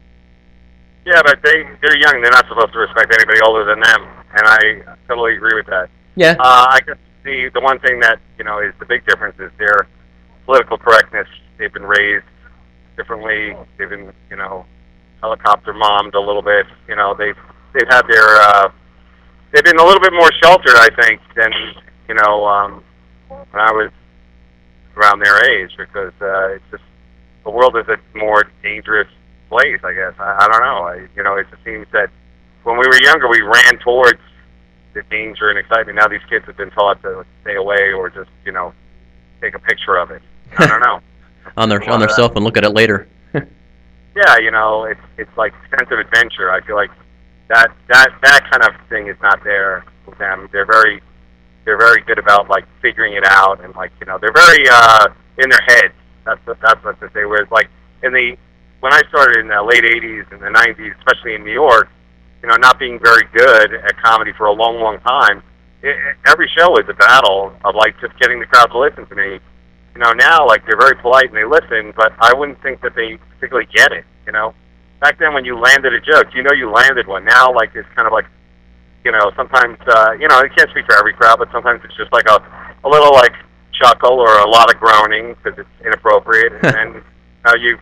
Yeah, 1.05 1.21
but 1.23 1.41
they 1.43 1.63
they're 1.81 1.97
young. 1.97 2.21
They're 2.21 2.31
not 2.31 2.47
supposed 2.47 2.73
to 2.73 2.79
respect 2.79 3.13
anybody 3.13 3.41
older 3.41 3.65
than 3.65 3.79
them, 3.79 4.07
and 4.33 4.43
I 4.45 4.95
totally 5.07 5.35
agree 5.35 5.55
with 5.55 5.65
that. 5.67 5.89
Yeah. 6.15 6.35
Uh, 6.39 6.67
I 6.69 6.79
guess 6.85 6.97
the 7.23 7.49
the 7.53 7.61
one 7.61 7.79
thing 7.79 7.99
that 8.01 8.19
you 8.37 8.43
know 8.43 8.59
is 8.59 8.73
the 8.79 8.85
big 8.85 9.05
difference 9.05 9.39
is 9.39 9.51
their 9.57 9.87
political 10.45 10.77
correctness. 10.77 11.27
They've 11.57 11.73
been 11.73 11.85
raised 11.85 12.25
differently. 12.97 13.55
They've 13.77 13.89
been 13.89 14.13
you 14.29 14.37
know 14.37 14.65
helicopter 15.21 15.73
mommed 15.73 16.13
a 16.15 16.19
little 16.19 16.41
bit. 16.41 16.65
You 16.87 16.95
know 16.95 17.15
they've 17.17 17.37
they've 17.73 17.87
had 17.89 18.03
their 18.07 18.35
uh, 18.37 18.71
they've 19.51 19.63
been 19.63 19.79
a 19.79 19.83
little 19.83 20.01
bit 20.01 20.13
more 20.13 20.29
sheltered, 20.43 20.75
I 20.75 20.89
think, 21.01 21.21
than 21.35 21.51
you 22.07 22.15
know 22.15 22.45
um, 22.45 22.83
when 23.29 23.61
I 23.61 23.71
was 23.71 23.91
around 24.95 25.19
their 25.19 25.43
age, 25.49 25.71
because 25.77 26.13
uh, 26.21 26.55
it's 26.55 26.65
just 26.71 26.83
the 27.43 27.49
world 27.49 27.75
is 27.77 27.87
a 27.87 27.97
more 28.17 28.43
dangerous 28.61 29.07
place. 29.49 29.79
I 29.83 29.93
guess 29.93 30.13
I, 30.19 30.45
I 30.45 30.47
don't 30.47 30.61
know. 30.61 30.83
I, 30.83 31.07
you 31.15 31.23
know, 31.23 31.35
it 31.35 31.47
just 31.49 31.63
seems 31.63 31.87
that 31.91 32.09
when 32.63 32.77
we 32.77 32.87
were 32.87 33.01
younger, 33.01 33.27
we 33.27 33.41
ran 33.41 33.79
towards 33.79 34.19
the 34.93 35.03
danger 35.03 35.49
and 35.49 35.57
excitement. 35.57 35.97
Now 35.97 36.07
these 36.07 36.23
kids 36.29 36.45
have 36.45 36.57
been 36.57 36.71
taught 36.71 37.01
to 37.03 37.25
stay 37.41 37.55
away 37.55 37.93
or 37.93 38.09
just 38.09 38.29
you 38.45 38.51
know 38.51 38.73
take 39.41 39.55
a 39.55 39.59
picture 39.59 39.97
of 39.97 40.11
it. 40.11 40.21
I 40.57 40.67
don't 40.67 40.81
know. 40.81 40.99
on 41.57 41.69
their 41.69 41.87
on 41.89 41.99
their 41.99 42.09
cell 42.09 42.29
phone, 42.29 42.43
look 42.43 42.57
at 42.57 42.63
it 42.63 42.71
later. 42.71 43.07
yeah, 43.33 44.37
you 44.39 44.51
know, 44.51 44.85
it's 44.85 45.01
it's 45.17 45.37
like 45.37 45.53
sense 45.69 45.89
of 45.91 45.99
adventure. 45.99 46.51
I 46.51 46.61
feel 46.61 46.75
like 46.75 46.91
that 47.51 47.67
that 47.89 48.09
that 48.23 48.41
kind 48.49 48.63
of 48.63 48.71
thing 48.87 49.07
is 49.07 49.17
not 49.21 49.43
there 49.43 49.83
with 50.07 50.17
them. 50.17 50.47
They're 50.51 50.65
very 50.65 51.01
they're 51.65 51.77
very 51.77 52.01
good 52.01 52.17
about 52.17 52.49
like 52.49 52.65
figuring 52.81 53.13
it 53.13 53.25
out 53.25 53.63
and 53.63 53.75
like 53.75 53.91
you 53.99 54.07
know 54.07 54.17
they're 54.17 54.33
very 54.33 54.63
uh, 54.71 55.07
in 55.37 55.49
their 55.49 55.61
heads. 55.67 55.93
That's 56.25 56.39
what, 56.47 56.57
that's 56.61 56.83
what 56.83 56.99
they 56.99 57.07
say. 57.07 57.25
Whereas 57.25 57.51
like 57.51 57.69
in 58.03 58.13
the 58.13 58.37
when 58.79 58.93
I 58.93 59.01
started 59.09 59.37
in 59.37 59.47
the 59.47 59.61
late 59.61 59.83
'80s 59.83 60.31
and 60.31 60.41
the 60.41 60.47
'90s, 60.47 60.97
especially 60.99 61.35
in 61.35 61.43
New 61.43 61.53
York, 61.53 61.89
you 62.41 62.47
know, 62.47 62.55
not 62.55 62.79
being 62.79 62.99
very 62.99 63.27
good 63.33 63.73
at 63.73 63.97
comedy 64.01 64.31
for 64.37 64.47
a 64.47 64.53
long, 64.53 64.79
long 64.79 64.99
time, 65.01 65.43
it, 65.83 65.95
every 66.25 66.49
show 66.57 66.77
is 66.77 66.87
a 66.89 66.93
battle 66.93 67.53
of 67.65 67.75
like 67.75 67.99
just 67.99 68.17
getting 68.19 68.39
the 68.39 68.45
crowd 68.45 68.67
to 68.71 68.79
listen 68.79 69.05
to 69.07 69.15
me. 69.15 69.39
You 69.93 69.99
know, 69.99 70.13
now 70.13 70.47
like 70.47 70.65
they're 70.65 70.79
very 70.79 70.95
polite 70.95 71.27
and 71.27 71.35
they 71.35 71.45
listen, 71.45 71.93
but 71.97 72.13
I 72.19 72.33
wouldn't 72.33 72.61
think 72.63 72.81
that 72.81 72.95
they 72.95 73.17
particularly 73.35 73.67
get 73.75 73.91
it. 73.91 74.05
You 74.25 74.31
know, 74.31 74.55
back 75.01 75.17
then 75.19 75.33
when 75.33 75.43
you 75.43 75.59
landed 75.59 75.93
a 75.93 75.99
joke, 75.99 76.27
you 76.33 76.43
know 76.43 76.53
you 76.53 76.71
landed 76.71 77.07
one. 77.07 77.25
Now, 77.25 77.53
like 77.53 77.75
it's 77.75 77.89
kind 77.95 78.07
of 78.07 78.13
like, 78.13 78.25
you 79.03 79.11
know, 79.11 79.31
sometimes 79.35 79.77
uh, 79.89 80.13
you 80.13 80.29
know 80.29 80.37
I 80.37 80.47
can't 80.47 80.69
speak 80.69 80.85
for 80.85 80.95
every 80.95 81.13
crowd, 81.13 81.39
but 81.39 81.51
sometimes 81.51 81.81
it's 81.83 81.97
just 81.97 82.13
like 82.13 82.29
a 82.29 82.39
a 82.85 82.89
little 82.89 83.11
like 83.11 83.33
chuckle 83.73 84.21
or 84.21 84.39
a 84.39 84.47
lot 84.47 84.73
of 84.73 84.79
groaning 84.79 85.35
because 85.35 85.59
it's 85.59 85.75
inappropriate, 85.83 86.53
and 86.53 86.63
then 86.73 87.03
uh, 87.45 87.57
you 87.59 87.77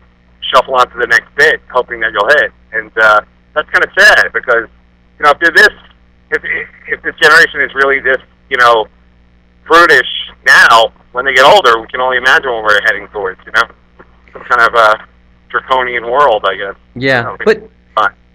shuffle 0.49 0.73
on 0.73 0.89
to 0.89 0.97
the 0.97 1.07
next 1.07 1.29
bit, 1.35 1.61
hoping 1.69 1.99
that 1.99 2.11
you'll 2.11 2.31
hit. 2.41 2.51
And 2.71 2.91
uh, 2.97 3.21
that's 3.53 3.69
kind 3.69 3.83
of 3.83 3.91
sad 3.99 4.33
because 4.33 4.71
you 5.19 5.23
know 5.27 5.31
if 5.31 5.39
they're 5.39 5.51
this, 5.51 5.75
if 6.31 6.41
if 6.87 7.03
this 7.03 7.15
generation 7.21 7.61
is 7.61 7.75
really 7.75 7.99
this, 7.99 8.23
you 8.49 8.57
know, 8.57 8.87
prudish 9.65 10.09
now, 10.47 10.93
when 11.11 11.25
they 11.25 11.33
get 11.33 11.45
older, 11.45 11.79
we 11.79 11.87
can 11.87 11.99
only 11.99 12.17
imagine 12.17 12.49
what 12.49 12.63
we're 12.63 12.81
heading 12.87 13.07
towards. 13.09 13.39
You 13.45 13.51
know, 13.51 13.67
some 14.31 14.43
kind 14.47 14.61
of 14.61 14.73
uh, 14.73 14.95
draconian 15.49 16.03
world, 16.03 16.45
I 16.45 16.55
guess. 16.55 16.75
Yeah, 16.95 17.35
but 17.43 17.69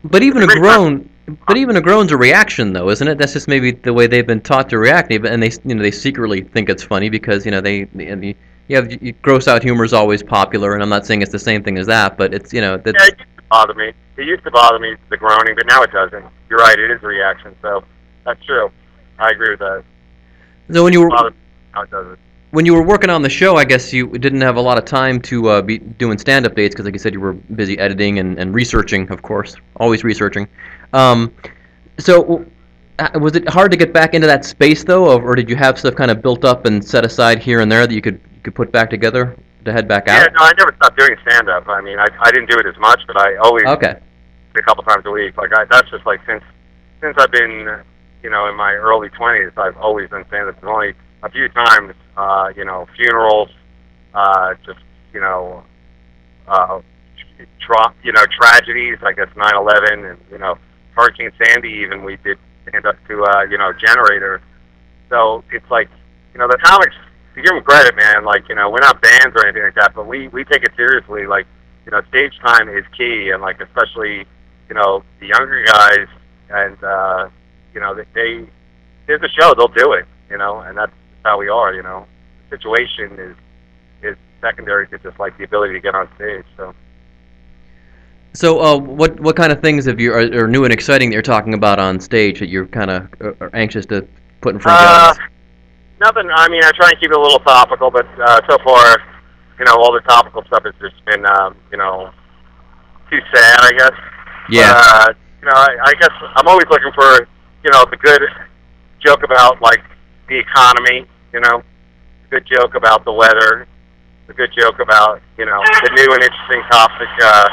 but 0.04 0.22
even 0.22 0.42
a 0.42 0.46
groan, 0.46 1.08
But 1.46 1.56
even 1.56 1.76
a 1.76 1.80
groan's 1.80 2.12
a 2.12 2.16
reaction, 2.16 2.74
though, 2.74 2.90
isn't 2.90 3.08
it? 3.08 3.16
That's 3.16 3.32
just 3.32 3.48
maybe 3.48 3.70
the 3.70 3.92
way 3.92 4.06
they've 4.06 4.26
been 4.26 4.42
taught 4.42 4.68
to 4.70 4.78
react, 4.78 5.10
and 5.10 5.42
they, 5.42 5.50
you 5.64 5.74
know, 5.74 5.82
they 5.82 5.90
secretly 5.90 6.42
think 6.42 6.68
it's 6.68 6.82
funny 6.82 7.08
because 7.08 7.46
you 7.46 7.50
know 7.50 7.62
they, 7.62 7.82
and 7.82 8.22
they 8.22 8.36
yeah, 8.68 8.80
gross 9.22 9.48
out 9.48 9.62
humor 9.62 9.84
is 9.84 9.92
always 9.92 10.22
popular, 10.22 10.74
and 10.74 10.82
I'm 10.82 10.88
not 10.88 11.06
saying 11.06 11.22
it's 11.22 11.32
the 11.32 11.38
same 11.38 11.62
thing 11.62 11.78
as 11.78 11.86
that, 11.86 12.18
but 12.18 12.34
it's 12.34 12.52
you 12.52 12.60
know 12.60 12.76
that's. 12.76 12.96
Yeah, 12.98 13.06
it 13.06 13.18
used 13.18 13.36
to 13.36 13.42
bother 13.50 13.74
me. 13.74 13.92
It 14.16 14.26
used 14.26 14.44
to 14.44 14.50
bother 14.50 14.78
me 14.78 14.96
the 15.10 15.16
groaning, 15.16 15.54
but 15.54 15.66
now 15.66 15.82
it 15.82 15.90
doesn't. 15.92 16.24
You're 16.48 16.58
right, 16.58 16.78
it 16.78 16.90
is 16.90 17.02
a 17.02 17.06
reaction, 17.06 17.56
so 17.62 17.84
that's 18.24 18.42
true. 18.44 18.70
I 19.18 19.30
agree 19.30 19.50
with 19.50 19.60
that. 19.60 19.84
So 20.72 20.84
when 20.84 20.92
you 20.92 21.00
were 21.00 21.08
now 21.08 21.82
it 21.82 21.90
doesn't. 21.90 22.18
When 22.54 22.64
you 22.64 22.72
were 22.72 22.82
working 22.82 23.10
on 23.10 23.20
the 23.20 23.28
show, 23.28 23.56
I 23.56 23.64
guess 23.64 23.92
you 23.92 24.06
didn't 24.06 24.40
have 24.40 24.56
a 24.56 24.60
lot 24.60 24.78
of 24.78 24.84
time 24.84 25.20
to 25.22 25.48
uh, 25.48 25.62
be 25.62 25.78
doing 25.78 26.18
stand-up 26.18 26.54
dates 26.54 26.74
because, 26.74 26.84
like 26.84 26.94
you 26.94 27.00
said, 27.00 27.12
you 27.12 27.20
were 27.20 27.32
busy 27.32 27.76
editing 27.78 28.20
and, 28.20 28.38
and 28.38 28.54
researching, 28.54 29.10
of 29.10 29.22
course, 29.22 29.56
always 29.76 30.04
researching. 30.04 30.46
Um, 30.92 31.34
so 31.98 32.46
uh, 33.00 33.08
was 33.20 33.34
it 33.34 33.48
hard 33.48 33.72
to 33.72 33.76
get 33.76 33.92
back 33.92 34.14
into 34.14 34.28
that 34.28 34.44
space 34.44 34.84
though, 34.84 35.20
or 35.20 35.34
did 35.34 35.50
you 35.50 35.56
have 35.56 35.78
stuff 35.78 35.96
kind 35.96 36.12
of 36.12 36.22
built 36.22 36.44
up 36.44 36.64
and 36.64 36.84
set 36.84 37.04
aside 37.04 37.42
here 37.42 37.60
and 37.60 37.70
there 37.70 37.86
that 37.86 37.94
you 37.94 38.00
could 38.00 38.20
could 38.44 38.54
put 38.54 38.70
back 38.70 38.88
together 38.88 39.36
to 39.64 39.72
head 39.72 39.88
back 39.88 40.08
out? 40.08 40.20
Yeah, 40.20 40.32
no, 40.38 40.44
I 40.44 40.52
never 40.56 40.74
stopped 40.76 40.96
doing 40.96 41.16
stand 41.26 41.48
up. 41.48 41.68
I 41.68 41.80
mean, 41.80 41.98
I 41.98 42.06
I 42.20 42.30
didn't 42.30 42.50
do 42.50 42.58
it 42.58 42.66
as 42.66 42.76
much, 42.78 43.00
but 43.06 43.20
I 43.20 43.36
always 43.36 43.64
okay 43.64 43.96
a 44.56 44.62
couple 44.62 44.84
times 44.84 45.04
a 45.06 45.10
week. 45.10 45.36
Like 45.36 45.50
I, 45.56 45.64
that's 45.64 45.90
just 45.90 46.06
like 46.06 46.20
since 46.26 46.44
since 47.00 47.16
I've 47.18 47.32
been 47.32 47.82
you 48.22 48.30
know 48.30 48.46
in 48.46 48.54
my 48.56 48.74
early 48.74 49.08
twenties, 49.10 49.50
I've 49.56 49.76
always 49.76 50.10
done 50.10 50.24
stand 50.28 50.48
up. 50.48 50.60
There's 50.60 50.72
only 50.72 50.94
a 51.24 51.30
few 51.30 51.48
times, 51.48 51.94
uh, 52.16 52.52
you 52.54 52.64
know, 52.64 52.86
funerals, 52.96 53.48
uh, 54.12 54.54
just 54.64 54.78
you 55.12 55.20
know, 55.20 55.64
uh, 56.46 56.80
tra- 57.60 57.94
you 58.04 58.12
know, 58.12 58.24
tragedies. 58.38 58.98
I 59.02 59.12
guess 59.12 59.28
nine 59.36 59.56
eleven, 59.56 60.04
and 60.04 60.18
you 60.30 60.38
know, 60.38 60.56
Hurricane 60.94 61.32
Sandy. 61.42 61.70
Even 61.84 62.04
we 62.04 62.16
did 62.22 62.38
stand 62.68 62.84
up 62.86 62.96
to 63.08 63.24
uh, 63.24 63.42
you 63.44 63.56
know 63.56 63.72
generator. 63.72 64.42
So 65.08 65.42
it's 65.50 65.68
like 65.70 65.88
you 66.34 66.38
know 66.38 66.46
the 66.46 66.58
comics. 66.62 66.94
To 67.34 67.42
give 67.42 67.50
them 67.50 67.64
credit, 67.64 67.96
man. 67.96 68.24
Like 68.24 68.48
you 68.48 68.54
know 68.54 68.70
we're 68.70 68.84
not 68.84 69.00
bands 69.02 69.34
or 69.34 69.46
anything 69.46 69.64
like 69.64 69.74
that, 69.74 69.94
but 69.94 70.06
we 70.06 70.28
we 70.28 70.44
take 70.44 70.62
it 70.62 70.70
seriously. 70.76 71.26
Like 71.26 71.46
you 71.86 71.90
know 71.90 72.02
stage 72.10 72.32
time 72.44 72.68
is 72.68 72.84
key, 72.96 73.30
and 73.30 73.42
like 73.42 73.60
especially 73.60 74.26
you 74.68 74.74
know 74.74 75.02
the 75.20 75.26
younger 75.26 75.64
guys, 75.64 76.06
and 76.50 76.84
uh, 76.84 77.28
you 77.72 77.80
know 77.80 77.94
they, 77.94 78.04
they 78.14 78.48
there's 79.06 79.22
a 79.22 79.40
show 79.40 79.54
they'll 79.54 79.68
do 79.68 79.92
it. 79.92 80.04
You 80.30 80.38
know, 80.38 80.60
and 80.60 80.78
that's 80.78 80.92
how 81.24 81.38
we 81.38 81.48
are. 81.48 81.74
You 81.74 81.82
know, 81.82 82.06
the 82.50 82.56
situation 82.56 83.18
is 83.18 83.36
is 84.02 84.16
secondary 84.40 84.88
to 84.88 84.98
just 84.98 85.18
like 85.18 85.36
the 85.38 85.44
ability 85.44 85.74
to 85.74 85.80
get 85.80 85.94
on 85.94 86.08
stage. 86.16 86.44
So. 86.56 86.74
So, 88.36 88.60
uh, 88.60 88.76
what 88.76 89.20
what 89.20 89.36
kind 89.36 89.52
of 89.52 89.60
things 89.60 89.84
have 89.84 90.00
you 90.00 90.12
are, 90.12 90.44
are, 90.44 90.48
new 90.48 90.64
and 90.64 90.72
exciting 90.72 91.10
that 91.10 91.14
you're 91.14 91.22
talking 91.22 91.54
about 91.54 91.78
on 91.78 92.00
stage 92.00 92.40
that 92.40 92.48
you're 92.48 92.66
kind 92.66 92.90
of 92.90 93.08
uh, 93.20 93.48
anxious 93.52 93.86
to 93.86 94.06
put 94.40 94.54
in 94.54 94.60
front 94.60 94.80
of 94.80 94.86
uh, 94.86 95.22
Nothing. 96.00 96.28
I 96.34 96.48
mean, 96.48 96.62
I 96.64 96.72
try 96.72 96.90
and 96.90 97.00
keep 97.00 97.10
it 97.10 97.16
a 97.16 97.20
little 97.20 97.38
topical, 97.38 97.90
but 97.90 98.06
uh, 98.20 98.40
so 98.48 98.58
far, 98.64 98.98
you 99.58 99.64
know, 99.64 99.76
all 99.76 99.92
the 99.92 100.00
topical 100.00 100.42
stuff 100.44 100.64
has 100.64 100.74
just 100.80 101.02
been, 101.06 101.24
um, 101.24 101.56
you 101.70 101.78
know, 101.78 102.10
too 103.10 103.20
sad, 103.32 103.60
I 103.62 103.70
guess. 103.78 103.92
Yeah. 104.50 104.74
Uh, 104.74 105.14
you 105.40 105.48
know, 105.48 105.54
I, 105.54 105.76
I 105.84 105.92
guess 105.94 106.10
I'm 106.36 106.48
always 106.48 106.66
looking 106.68 106.90
for, 106.94 107.28
you 107.62 107.70
know, 107.70 107.84
the 107.90 107.96
good 107.96 108.22
joke 108.98 109.22
about 109.22 109.62
like 109.62 109.82
the 110.28 110.38
economy. 110.38 111.06
You 111.34 111.40
know, 111.40 111.64
good 112.30 112.46
joke 112.46 112.76
about 112.76 113.04
the 113.04 113.12
weather. 113.12 113.66
The 114.28 114.34
good 114.34 114.50
joke 114.56 114.78
about, 114.78 115.20
you 115.36 115.44
know, 115.44 115.60
the 115.82 115.90
new 115.90 116.14
and 116.14 116.22
interesting 116.22 116.62
topic. 116.70 117.08
Uh, 117.20 117.48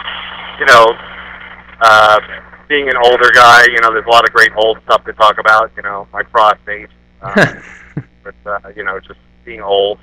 you 0.60 0.66
know, 0.68 0.86
uh, 1.82 2.20
being 2.70 2.88
an 2.90 2.96
older 3.04 3.32
guy, 3.34 3.66
you 3.66 3.82
know, 3.82 3.92
there's 3.92 4.06
a 4.06 4.10
lot 4.10 4.24
of 4.24 4.32
great 4.34 4.52
old 4.56 4.78
stuff 4.86 5.04
to 5.06 5.14
talk 5.14 5.40
about. 5.40 5.72
You 5.76 5.82
know, 5.82 6.08
my 6.14 6.22
prostate, 6.22 6.90
uh, 7.24 7.56
with 8.24 8.36
uh, 8.46 8.60
you 8.76 8.84
know, 8.84 9.00
just 9.00 9.20
being 9.46 9.62
old, 9.62 9.98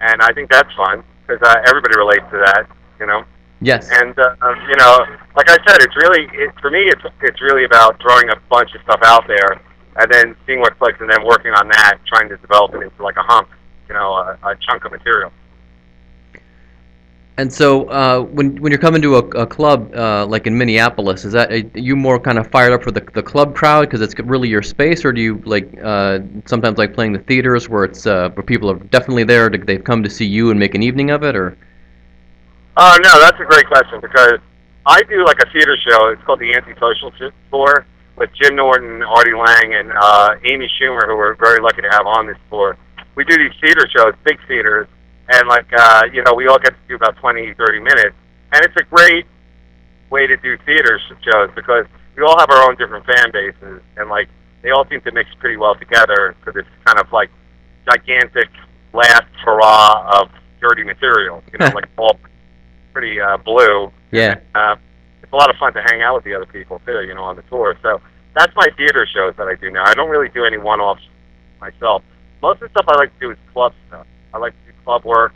and 0.00 0.20
I 0.20 0.32
think 0.32 0.50
that's 0.50 0.72
fun 0.74 1.04
because 1.24 1.40
uh, 1.46 1.62
everybody 1.64 1.96
relates 1.96 2.26
to 2.32 2.38
that. 2.44 2.66
You 2.98 3.06
know. 3.06 3.24
Yes. 3.60 3.88
And 3.88 4.18
uh, 4.18 4.34
you 4.68 4.76
know, 4.76 5.06
like 5.36 5.48
I 5.48 5.56
said, 5.64 5.78
it's 5.80 5.96
really 5.96 6.28
it, 6.34 6.52
for 6.60 6.70
me. 6.72 6.80
It's 6.80 7.02
it's 7.22 7.40
really 7.40 7.64
about 7.64 8.02
throwing 8.02 8.28
a 8.30 8.36
bunch 8.50 8.74
of 8.74 8.82
stuff 8.82 9.00
out 9.04 9.28
there, 9.28 9.62
and 9.98 10.12
then 10.12 10.36
seeing 10.46 10.60
what 10.60 10.78
clicks, 10.78 11.00
and 11.00 11.10
then 11.10 11.24
working 11.24 11.52
on 11.52 11.68
that, 11.68 11.98
trying 12.06 12.28
to 12.28 12.36
develop 12.38 12.74
it 12.74 12.82
into 12.82 13.02
like 13.02 13.16
a 13.16 13.22
hunk, 13.22 13.48
you 13.88 13.94
know, 13.94 14.14
a, 14.14 14.38
a 14.42 14.56
chunk 14.56 14.84
of 14.84 14.92
material. 14.92 15.32
And 17.38 17.52
so, 17.52 17.84
uh, 17.90 18.20
when 18.20 18.56
when 18.62 18.72
you're 18.72 18.80
coming 18.80 19.02
to 19.02 19.16
a, 19.16 19.42
a 19.42 19.46
club 19.46 19.94
uh, 19.94 20.24
like 20.24 20.46
in 20.46 20.56
Minneapolis, 20.56 21.26
is 21.26 21.32
that 21.34 21.52
are 21.52 21.78
you 21.78 21.94
more 21.94 22.18
kind 22.18 22.38
of 22.38 22.46
fired 22.46 22.72
up 22.72 22.82
for 22.82 22.90
the 22.90 23.06
the 23.12 23.22
club 23.22 23.54
crowd 23.54 23.82
because 23.82 24.00
it's 24.00 24.18
really 24.20 24.48
your 24.48 24.62
space, 24.62 25.04
or 25.04 25.12
do 25.12 25.20
you 25.20 25.42
like 25.44 25.68
uh, 25.84 26.20
sometimes 26.46 26.78
like 26.78 26.94
playing 26.94 27.12
the 27.12 27.18
theaters 27.18 27.68
where 27.68 27.84
it's 27.84 28.06
uh, 28.06 28.30
where 28.30 28.42
people 28.42 28.70
are 28.70 28.78
definitely 28.78 29.24
there, 29.24 29.50
to, 29.50 29.58
they've 29.58 29.84
come 29.84 30.02
to 30.02 30.08
see 30.08 30.24
you 30.24 30.50
and 30.50 30.58
make 30.58 30.74
an 30.74 30.82
evening 30.82 31.10
of 31.10 31.22
it, 31.22 31.36
or? 31.36 31.58
Uh, 32.78 32.96
no, 33.02 33.20
that's 33.20 33.38
a 33.40 33.44
great 33.44 33.66
question 33.66 34.00
because 34.00 34.38
I 34.86 35.02
do 35.02 35.24
like 35.24 35.38
a 35.40 35.50
theater 35.50 35.76
show. 35.86 36.08
It's 36.08 36.22
called 36.22 36.40
the 36.40 36.54
Antisocial 36.54 37.12
Tour 37.50 37.86
with 38.16 38.30
Jim 38.40 38.56
Norton, 38.56 39.02
Artie 39.02 39.34
Lange, 39.34 39.74
and 39.74 39.92
uh, 39.92 40.34
Amy 40.50 40.70
Schumer, 40.80 41.06
who 41.06 41.16
we're 41.16 41.34
very 41.36 41.60
lucky 41.60 41.82
to 41.82 41.90
have 41.90 42.06
on 42.06 42.26
this 42.26 42.38
tour. 42.50 42.76
We 43.14 43.24
do 43.24 43.36
these 43.36 43.52
theater 43.60 43.86
shows, 43.94 44.14
big 44.24 44.38
theaters 44.46 44.88
and 45.28 45.48
like 45.48 45.66
uh, 45.76 46.02
you 46.12 46.22
know, 46.22 46.34
we 46.34 46.46
all 46.46 46.58
get 46.58 46.70
to 46.70 46.88
do 46.88 46.94
about 46.94 47.16
20, 47.16 47.54
30 47.54 47.80
minutes, 47.80 48.16
and 48.52 48.64
it's 48.64 48.76
a 48.78 48.84
great 48.84 49.26
way 50.10 50.26
to 50.26 50.36
do 50.36 50.56
theater 50.64 51.00
shows 51.24 51.50
because 51.54 51.86
we 52.16 52.22
all 52.22 52.38
have 52.38 52.50
our 52.50 52.68
own 52.68 52.76
different 52.76 53.04
fan 53.06 53.30
bases, 53.32 53.82
and 53.96 54.08
like 54.08 54.28
they 54.62 54.70
all 54.70 54.86
seem 54.88 55.00
to 55.02 55.12
mix 55.12 55.28
pretty 55.40 55.56
well 55.56 55.74
together 55.74 56.36
because 56.38 56.58
it's 56.58 56.68
kind 56.84 56.98
of 56.98 57.10
like 57.12 57.30
gigantic 57.90 58.48
last 58.92 59.26
hurrah 59.44 60.20
of 60.20 60.30
dirty 60.60 60.84
material, 60.84 61.42
you 61.52 61.58
know, 61.58 61.66
like 61.74 61.88
all 61.96 62.18
pretty 62.92 63.20
uh, 63.20 63.36
blue. 63.38 63.90
Yeah. 64.12 64.38
Uh, 64.54 64.76
it's 65.26 65.32
a 65.32 65.36
lot 65.36 65.50
of 65.50 65.56
fun 65.56 65.74
to 65.74 65.82
hang 65.82 66.02
out 66.02 66.14
with 66.14 66.24
the 66.24 66.34
other 66.34 66.46
people 66.46 66.80
too, 66.86 67.02
you 67.02 67.14
know, 67.14 67.24
on 67.24 67.34
the 67.34 67.42
tour. 67.50 67.76
So 67.82 68.00
that's 68.36 68.54
my 68.54 68.68
theater 68.76 69.06
shows 69.12 69.34
that 69.38 69.48
I 69.48 69.56
do 69.56 69.72
now. 69.72 69.82
I 69.84 69.94
don't 69.94 70.08
really 70.08 70.28
do 70.28 70.44
any 70.44 70.56
one-offs 70.56 71.02
myself. 71.60 72.02
Most 72.40 72.62
of 72.62 72.70
the 72.70 72.78
stuff 72.78 72.84
I 72.86 72.96
like 72.96 73.12
to 73.14 73.20
do 73.20 73.30
is 73.32 73.38
club 73.52 73.72
stuff. 73.88 74.06
I 74.32 74.38
like 74.38 74.52
to 74.52 74.70
do 74.70 74.78
club 74.84 75.04
work, 75.04 75.34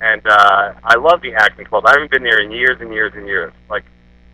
and 0.00 0.22
uh, 0.26 0.72
I 0.82 0.96
love 0.96 1.20
the 1.20 1.34
Acme 1.34 1.64
Club. 1.66 1.84
I 1.84 1.92
haven't 1.92 2.10
been 2.10 2.22
there 2.22 2.40
in 2.40 2.50
years 2.50 2.78
and 2.80 2.94
years 2.94 3.12
and 3.14 3.26
years. 3.26 3.52
Like 3.68 3.84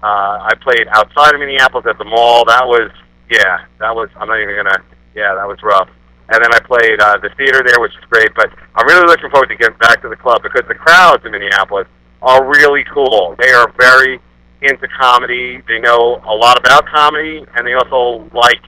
uh, 0.05 0.47
I 0.47 0.53
played 0.63 0.87
outside 0.93 1.35
of 1.35 1.41
Minneapolis 1.41 1.87
at 1.89 1.99
the 1.99 2.05
mall. 2.05 2.45
That 2.45 2.63
was 2.63 2.93
yeah, 3.29 3.65
that 3.81 3.95
was. 3.97 4.09
I'm 4.17 4.29
not 4.29 4.39
even 4.39 4.55
gonna. 4.55 4.85
Yeah, 5.17 5.35
that 5.35 5.49
was 5.49 5.59
rough. 5.63 5.89
And 6.29 6.45
then 6.45 6.53
I 6.55 6.61
played 6.61 7.01
uh, 7.01 7.19
the 7.19 7.31
theater 7.37 7.63
there, 7.65 7.81
which 7.81 7.93
is 7.93 8.05
great. 8.09 8.29
But 8.37 8.53
I'm 8.77 8.87
really 8.87 9.07
looking 9.07 9.31
forward 9.31 9.49
to 9.49 9.57
getting 9.57 9.77
back 9.79 10.01
to 10.03 10.09
the 10.09 10.17
club 10.17 10.43
because 10.43 10.63
the 10.69 10.75
crowds 10.75 11.25
in 11.25 11.33
Minneapolis 11.33 11.89
are 12.21 12.45
really 12.47 12.85
cool. 12.93 13.35
They 13.41 13.51
are 13.51 13.73
very 13.81 14.21
into 14.63 14.89
comedy. 14.89 15.63
They 15.69 15.79
know 15.79 16.21
a 16.25 16.35
lot 16.35 16.59
about 16.59 16.87
comedy, 16.87 17.45
and 17.55 17.67
they 17.67 17.75
also 17.75 18.29
like 18.35 18.63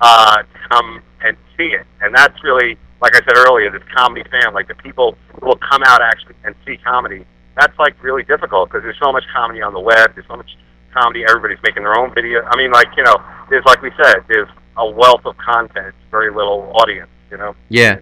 uh, 0.00 0.38
to 0.38 0.58
come 0.70 1.02
and 1.24 1.36
see 1.56 1.74
it. 1.74 1.86
And 2.00 2.14
that's 2.14 2.42
really 2.42 2.76
like 3.04 3.14
I 3.14 3.20
said 3.20 3.36
earlier, 3.36 3.70
this 3.70 3.82
comedy 3.94 4.24
fan, 4.30 4.54
like 4.54 4.66
the 4.66 4.74
people 4.76 5.16
who 5.34 5.46
will 5.46 5.58
come 5.70 5.82
out 5.84 6.00
actually 6.00 6.36
and 6.44 6.54
see 6.64 6.78
comedy, 6.78 7.26
that's 7.54 7.78
like 7.78 8.02
really 8.02 8.22
difficult 8.22 8.70
because 8.70 8.82
there's 8.82 8.98
so 9.02 9.12
much 9.12 9.24
comedy 9.34 9.60
on 9.60 9.74
the 9.74 9.80
web. 9.80 10.14
There's 10.14 10.26
so 10.26 10.36
much 10.36 10.50
comedy. 10.94 11.22
Everybody's 11.28 11.62
making 11.62 11.82
their 11.82 11.98
own 11.98 12.14
video. 12.14 12.42
I 12.42 12.56
mean, 12.56 12.72
like 12.72 12.88
you 12.96 13.04
know, 13.04 13.16
there's 13.50 13.64
like 13.66 13.82
we 13.82 13.90
said, 14.02 14.24
there's 14.28 14.48
a 14.78 14.90
wealth 14.90 15.26
of 15.26 15.36
content, 15.36 15.94
very 16.10 16.32
little 16.32 16.72
audience. 16.76 17.10
You 17.30 17.36
know. 17.36 17.54
Yeah. 17.68 17.98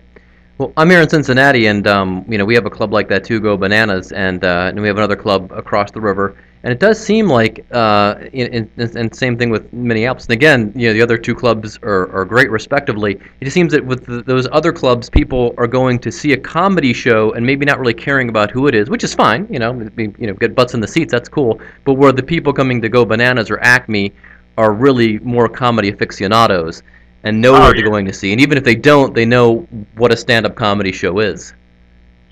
Well, 0.59 0.73
I'm 0.77 0.89
here 0.89 1.01
in 1.01 1.09
Cincinnati, 1.09 1.67
and 1.67 1.87
um, 1.89 2.25
you 2.29 2.39
know 2.39 2.45
we 2.45 2.55
have 2.55 2.67
a 2.67 2.71
club 2.71 2.93
like 2.93 3.09
that 3.09 3.25
too, 3.25 3.41
Go 3.41 3.57
Bananas, 3.57 4.13
and 4.13 4.45
uh, 4.45 4.67
and 4.69 4.81
we 4.81 4.87
have 4.87 4.99
another 4.99 5.17
club 5.17 5.51
across 5.53 5.91
the 5.91 6.01
river 6.01 6.37
and 6.65 6.73
it 6.73 6.79
does 6.79 6.99
seem 6.99 7.29
like, 7.29 7.67
uh, 7.73 8.15
in, 8.33 8.69
in, 8.79 8.97
and 8.97 9.15
same 9.15 9.37
thing 9.37 9.51
with 9.51 9.73
Minneapolis. 9.73 10.27
And 10.27 10.33
again, 10.33 10.73
you 10.77 10.89
know, 10.89 10.95
the 10.95 11.03
other 11.03 11.19
two 11.19 11.35
clubs 11.35 11.79
are, 11.83 12.11
are 12.15 12.25
great 12.25 12.51
respectively. 12.51 13.15
It 13.41 13.45
just 13.45 13.55
seems 13.55 13.73
that 13.73 13.85
with 13.85 14.07
the, 14.07 14.23
those 14.23 14.47
other 14.53 14.73
clubs, 14.73 15.11
people 15.11 15.55
are 15.59 15.67
going 15.67 15.99
to 15.99 16.13
see 16.13 16.35
a 16.35 16.37
comedy 16.39 16.93
show 16.93 17.33
and 17.33 17.45
maybe 17.45 17.67
not 17.67 17.81
really 17.81 17.95
caring 17.95 18.29
about 18.29 18.51
who 18.51 18.69
it 18.69 18.75
is, 18.75 18.89
which 18.89 19.03
is 19.03 19.13
fine. 19.13 19.47
You 19.51 19.59
know, 19.59 19.91
you 19.97 20.27
know, 20.27 20.35
get 20.35 20.55
butts 20.55 20.75
in 20.75 20.81
the 20.81 20.89
seats, 20.89 21.11
that's 21.11 21.29
cool. 21.29 21.61
But 21.85 21.95
where 21.95 22.13
the 22.13 22.23
people 22.23 22.53
coming 22.53 22.81
to 22.83 22.89
go 22.89 23.05
bananas 23.05 23.51
or 23.51 23.59
Acme 23.61 24.13
are 24.57 24.73
really 24.73 25.19
more 25.21 25.49
comedy 25.49 25.89
aficionados 25.89 26.83
and 27.25 27.41
know 27.41 27.57
oh, 27.57 27.61
what 27.61 27.77
yeah. 27.77 27.83
they're 27.83 27.91
going 27.91 28.07
to 28.07 28.13
see. 28.13 28.33
And 28.33 28.41
even 28.41 28.57
if 28.57 28.65
they 28.65 28.75
don't, 28.75 29.15
they 29.15 29.25
know 29.25 29.67
what 29.97 30.13
a 30.13 30.17
stand-up 30.17 30.55
comedy 30.55 30.93
show 30.93 31.19
is. 31.19 31.55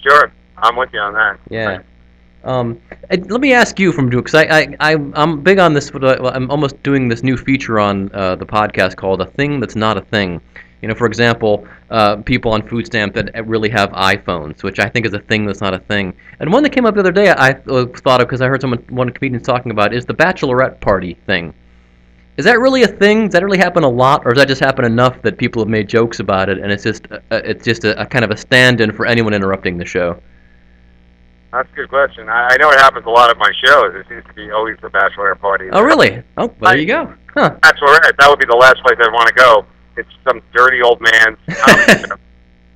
Sure, 0.02 0.32
I'm 0.58 0.76
with 0.76 0.90
you 0.92 1.00
on 1.00 1.14
that. 1.14 1.38
Yeah. 1.48 1.80
Um, 2.44 2.80
let 3.10 3.40
me 3.40 3.52
ask 3.52 3.78
you 3.78 3.92
from 3.92 4.08
Duke, 4.08 4.26
because 4.26 4.46
I, 4.46 4.60
I, 4.60 4.76
I 4.92 4.92
I'm 5.14 5.42
big 5.42 5.58
on 5.58 5.74
this. 5.74 5.90
I'm 5.94 6.50
almost 6.50 6.82
doing 6.82 7.08
this 7.08 7.22
new 7.22 7.36
feature 7.36 7.78
on 7.78 8.10
uh, 8.14 8.36
the 8.36 8.46
podcast 8.46 8.96
called 8.96 9.20
"A 9.20 9.26
Thing 9.26 9.60
That's 9.60 9.76
Not 9.76 9.98
a 9.98 10.00
Thing." 10.00 10.40
You 10.80 10.88
know, 10.88 10.94
for 10.94 11.06
example, 11.06 11.68
uh, 11.90 12.16
people 12.16 12.52
on 12.52 12.66
food 12.66 12.86
stamp 12.86 13.12
that 13.14 13.46
really 13.46 13.68
have 13.68 13.90
iPhones, 13.90 14.62
which 14.62 14.78
I 14.78 14.88
think 14.88 15.04
is 15.04 15.12
a 15.12 15.18
thing 15.18 15.44
that's 15.44 15.60
not 15.60 15.74
a 15.74 15.78
thing. 15.78 16.14
And 16.38 16.50
one 16.50 16.62
that 16.62 16.70
came 16.70 16.86
up 16.86 16.94
the 16.94 17.00
other 17.00 17.12
day, 17.12 17.30
I 17.30 17.52
thought 17.52 18.22
of 18.22 18.26
because 18.26 18.40
I 18.40 18.46
heard 18.46 18.62
someone, 18.62 18.82
one 18.88 19.10
comedian 19.10 19.42
talking 19.42 19.72
about, 19.72 19.92
is 19.92 20.06
the 20.06 20.14
bachelorette 20.14 20.80
party 20.80 21.18
thing. 21.26 21.52
Is 22.38 22.46
that 22.46 22.58
really 22.58 22.84
a 22.84 22.88
thing? 22.88 23.24
Does 23.24 23.32
that 23.32 23.44
really 23.44 23.58
happen 23.58 23.84
a 23.84 23.88
lot, 23.90 24.22
or 24.24 24.32
does 24.32 24.40
that 24.40 24.48
just 24.48 24.62
happen 24.62 24.86
enough 24.86 25.20
that 25.20 25.36
people 25.36 25.60
have 25.60 25.68
made 25.68 25.86
jokes 25.86 26.20
about 26.20 26.48
it, 26.48 26.56
and 26.56 26.72
it's 26.72 26.84
just 26.84 27.06
uh, 27.12 27.18
it's 27.30 27.62
just 27.62 27.84
a, 27.84 28.00
a 28.00 28.06
kind 28.06 28.24
of 28.24 28.30
a 28.30 28.36
stand-in 28.36 28.92
for 28.92 29.04
anyone 29.04 29.34
interrupting 29.34 29.76
the 29.76 29.84
show? 29.84 30.18
That's 31.52 31.68
a 31.72 31.74
good 31.74 31.88
question. 31.88 32.28
I, 32.28 32.48
I 32.52 32.56
know 32.58 32.70
it 32.70 32.78
happens 32.78 33.04
a 33.06 33.10
lot 33.10 33.30
at 33.30 33.36
my 33.38 33.50
shows. 33.64 33.94
It 33.94 34.06
seems 34.08 34.24
to 34.26 34.32
be 34.34 34.50
always 34.50 34.76
the 34.82 34.88
bachelor 34.90 35.34
party. 35.34 35.68
Oh, 35.72 35.82
really? 35.82 36.22
Oh, 36.36 36.46
well, 36.60 36.70
there 36.72 36.78
you 36.78 36.86
go. 36.86 37.12
Huh. 37.34 37.56
Bachelorette. 37.60 38.16
That 38.18 38.26
would 38.30 38.38
be 38.38 38.46
the 38.46 38.56
last 38.56 38.78
place 38.82 38.96
I'd 39.00 39.12
want 39.12 39.28
to 39.28 39.34
go. 39.34 39.66
It's 39.96 40.08
some 40.26 40.40
dirty 40.54 40.80
old 40.82 41.00
man's 41.00 41.38
show. 41.50 42.16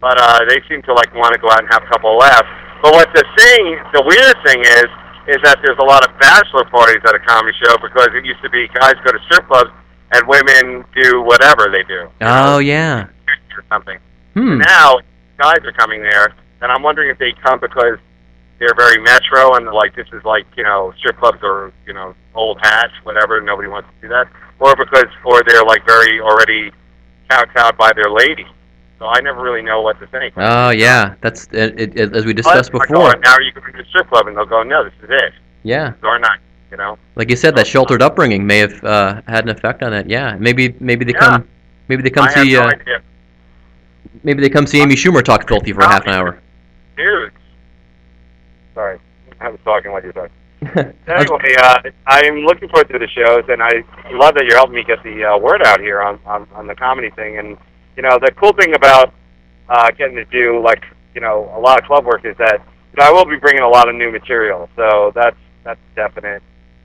But 0.01 0.21
uh, 0.21 0.41
they 0.49 0.61
seem 0.69 0.83
to 0.83 0.93
like 0.93 1.15
want 1.15 1.35
to 1.35 1.41
go 1.41 1.49
out 1.51 1.61
and 1.61 1.69
have 1.73 1.83
a 1.83 1.87
couple 1.87 2.13
of 2.13 2.19
laughs. 2.21 2.49
But 2.83 2.93
what 2.93 3.09
the 3.15 3.25
thing, 3.39 3.79
the 3.95 4.03
weird 4.05 4.37
thing 4.45 4.61
is, 4.61 4.91
is 5.27 5.41
that 5.43 5.57
there's 5.65 5.79
a 5.79 5.85
lot 5.85 6.05
of 6.05 6.13
bachelor 6.21 6.65
parties 6.67 7.01
at 7.07 7.15
a 7.15 7.19
comedy 7.21 7.57
show 7.65 7.77
because 7.81 8.09
it 8.13 8.25
used 8.27 8.43
to 8.43 8.51
be 8.51 8.69
guys 8.75 8.95
go 9.05 9.13
to 9.13 9.19
strip 9.25 9.47
clubs 9.47 9.71
and 10.13 10.29
women 10.29 10.85
do 11.01 11.23
whatever 11.23 11.71
they 11.73 11.83
do. 11.85 12.11
Oh, 12.21 12.59
yeah. 12.59 13.09
Or 13.57 13.65
something. 13.71 13.99
Hmm. 14.35 14.59
Now 14.59 14.99
guys 15.39 15.59
are 15.65 15.73
coming 15.73 16.03
there, 16.03 16.35
and 16.61 16.71
I'm 16.71 16.83
wondering 16.83 17.09
if 17.09 17.19
they 17.19 17.33
come 17.43 17.59
because 17.61 17.97
they're 18.59 18.75
very 18.77 19.01
metro 19.03 19.55
and 19.57 19.67
like 19.67 19.95
this 19.97 20.07
is 20.13 20.25
like 20.25 20.47
you 20.57 20.63
know 20.63 20.93
strip 20.99 21.19
clubs 21.19 21.39
or 21.43 21.73
you 21.87 21.93
know 21.93 22.15
old 22.35 22.59
hats, 22.63 22.93
whatever. 23.03 23.41
Nobody 23.41 23.69
wants 23.69 23.89
to 23.95 24.07
do 24.07 24.09
that, 24.09 24.27
or 24.61 24.75
because 24.77 25.07
or 25.25 25.43
they're 25.47 25.65
like 25.65 25.85
very 25.87 26.21
already 26.21 26.71
kowtowed 27.31 27.77
by 27.77 27.93
their 27.95 28.11
lady. 28.11 28.47
So 29.01 29.07
I 29.07 29.21
never 29.21 29.43
really 29.43 29.61
know 29.63 29.83
what 29.83 29.99
to 30.01 30.07
think. 30.07 30.35
Oh, 30.37 30.71
yeah. 30.71 31.15
That's 31.21 31.49
it, 31.51 31.81
it, 31.81 31.99
it, 31.99 32.15
as 32.15 32.25
we 32.25 32.33
discussed 32.33 32.71
But, 32.71 32.79
like, 32.79 32.89
before. 32.91 33.09
oh, 33.17 33.21
now 33.25 33.37
you 33.41 33.51
go 33.51 33.61
to 33.61 33.73
the 33.77 33.85
strip 33.89 34.09
club 34.09 34.29
and 34.29 34.37
they'll 34.37 34.47
go, 34.47 34.63
no, 34.63 34.85
this 34.85 34.93
is 35.03 35.11
it. 35.11 35.33
Yeah. 35.65 35.95
Or 36.05 36.19
not, 36.21 36.39
you 36.71 36.77
know. 36.77 36.97
Like 37.17 37.29
you 37.29 37.35
said, 37.35 37.57
that 37.57 37.67
sheltered 37.67 38.03
upbringing 38.03 38.47
may 38.47 38.59
have 38.59 38.83
uh, 38.85 39.21
had 39.27 39.45
an 39.45 39.51
effect 39.51 39.83
on 39.83 39.91
that. 39.91 40.09
Yeah, 40.09 40.37
maybe 40.39 40.77
maybe 40.79 41.05
they 41.05 41.13
Yeah. 41.13 41.19
come 41.19 41.49
maybe 41.89 42.03
they 42.05 42.11
come 42.11 42.25
I 42.29 42.33
have 42.33 42.47
see 42.47 42.53
no 42.53 42.63
uh, 42.63 42.67
idea. 42.69 43.03
maybe 44.23 44.41
they 44.43 44.49
come 44.49 44.67
see 44.67 44.81
Amy 44.81 44.95
Schumer 44.95 45.25
talk 45.25 45.49
filthy 45.49 45.73
for 45.73 45.83
half 45.83 46.07
an 46.07 46.13
hour. 46.15 46.41
Dude. 46.97 47.33
Sorry, 48.75 48.99
I 49.41 49.49
was 49.49 49.61
talking 49.65 49.93
while 49.93 50.03
you're 50.03 50.13
talking. 50.13 50.31
Anyway, 51.07 51.55
uh, 51.61 51.79
I'm 52.07 52.39
looking 52.47 52.69
forward 52.71 52.89
to 52.89 52.99
the 52.99 53.07
shows, 53.09 53.45
and 53.49 53.63
I 53.63 53.85
love 54.13 54.35
that 54.35 54.45
you're 54.47 54.57
helping 54.57 54.75
me 54.77 54.83
get 54.85 55.03
the 55.03 55.23
uh, 55.25 55.39
word 55.39 55.63
out 55.63 55.79
here 55.81 56.01
on, 56.01 56.19
on 56.25 56.49
on 56.55 56.67
the 56.67 56.75
comedy 56.75 57.11
thing. 57.11 57.39
And 57.39 57.57
you 57.97 58.03
know, 58.03 58.19
the 58.19 58.33
cool 58.41 58.53
thing 58.55 58.75
about 58.75 59.13
uh, 59.69 59.91
getting 59.99 60.17
to 60.17 60.25
do 60.27 60.61
like 60.63 60.83
you 61.15 61.21
know 61.21 61.53
a 61.55 61.61
lot 61.61 61.79
of 61.79 61.85
club 61.87 62.07
work 62.07 62.25
is 62.25 62.37
that 62.39 62.61
you 62.61 62.97
know, 62.99 63.05
I 63.09 63.11
will 63.13 63.27
be 63.27 63.37
bringing 63.37 63.63
a 63.63 63.69
lot 63.69 63.89
of 63.89 63.95
new 63.95 64.11
material, 64.11 64.69
so 64.75 65.13
that's 65.15 65.37
that's 65.65 65.81
definite. 65.95 66.43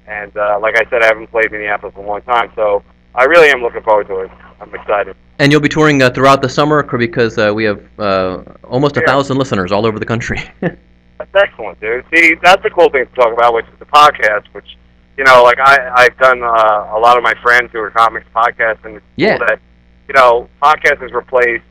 And 0.07 0.35
uh, 0.35 0.59
like 0.61 0.75
I 0.77 0.89
said, 0.89 1.01
I 1.01 1.05
haven't 1.05 1.27
played 1.27 1.51
Minneapolis 1.51 1.95
in 1.97 2.03
a 2.03 2.07
long 2.07 2.21
time, 2.23 2.51
so 2.55 2.83
I 3.15 3.23
really 3.25 3.49
am 3.49 3.61
looking 3.61 3.81
forward 3.83 4.07
to 4.07 4.19
it. 4.21 4.31
I'm 4.59 4.73
excited. 4.75 5.15
And 5.39 5.51
you'll 5.53 5.61
be 5.61 5.69
touring 5.69 6.01
uh, 6.01 6.09
throughout 6.09 6.41
the 6.41 6.49
summer 6.49 6.83
because 6.83 7.37
uh, 7.37 7.53
we 7.55 7.63
have 7.63 7.81
uh, 7.97 8.43
almost 8.65 8.97
a 8.97 8.99
Yeah. 9.01 9.05
thousand 9.07 9.37
listeners 9.37 9.71
all 9.71 9.85
over 9.85 9.99
the 9.99 10.05
country. 10.05 10.41
That's 11.19 11.35
excellent, 11.35 11.79
dude. 11.81 12.05
See, 12.15 12.35
that's 12.41 12.63
the 12.63 12.69
cool 12.69 12.89
thing 12.89 13.05
to 13.05 13.13
talk 13.15 13.33
about, 13.33 13.53
which 13.53 13.65
is 13.65 13.77
the 13.79 13.85
podcast. 13.85 14.45
Which, 14.53 14.77
you 15.17 15.25
know, 15.25 15.43
like 15.43 15.59
I, 15.59 15.91
I've 15.93 16.17
done 16.17 16.41
uh, 16.41 16.95
a 16.95 16.99
lot 16.99 17.17
of 17.17 17.23
my 17.23 17.33
friends 17.43 17.69
who 17.73 17.79
are 17.79 17.91
comics 17.91 18.25
podcasts, 18.33 18.83
and 18.85 18.95
it's 18.95 19.05
Yeah. 19.17 19.37
cool 19.37 19.47
that 19.47 19.59
you 20.07 20.13
know, 20.15 20.49
podcast 20.61 21.01
has 21.01 21.11
replaced 21.11 21.63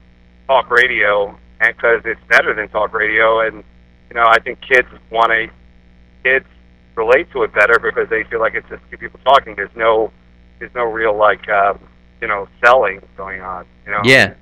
talk 0.47 0.71
radio, 0.71 1.37
and 1.61 1.75
because 1.77 2.03
it's 2.05 2.21
better 2.29 2.55
than 2.55 2.69
talk 2.69 2.93
radio, 2.93 3.41
and 3.41 3.65
you 4.11 4.15
know, 4.15 4.25
I 4.27 4.39
think 4.39 4.61
kids 4.61 4.89
want 5.11 5.33
to 5.33 5.49
kids 6.25 6.47
relate 6.95 7.31
to 7.33 7.43
it 7.45 7.55
better 7.55 7.79
because 7.79 8.09
they 8.11 8.25
feel 8.25 8.41
like 8.41 8.55
it's 8.55 8.69
just 8.69 8.83
two 8.91 8.99
people 8.99 9.19
talking. 9.25 9.55
There's 9.55 9.75
no, 9.77 10.11
there's 10.59 10.75
no 10.75 10.85
real 10.85 11.17
like, 11.17 11.49
um, 11.49 11.79
you 12.21 12.27
know, 12.27 12.49
selling 12.65 13.01
going 13.17 13.41
on. 13.41 13.67
You 13.87 13.93
know, 13.93 14.01
yeah. 14.05 14.35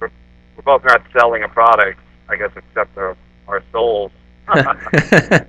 we're 0.00 0.10
both 0.64 0.84
not 0.84 1.02
selling 1.12 1.42
a 1.42 1.48
product, 1.48 1.98
I 2.28 2.36
guess, 2.36 2.50
except 2.56 2.96
our 2.96 3.16
our 3.48 3.62
souls. 3.70 4.12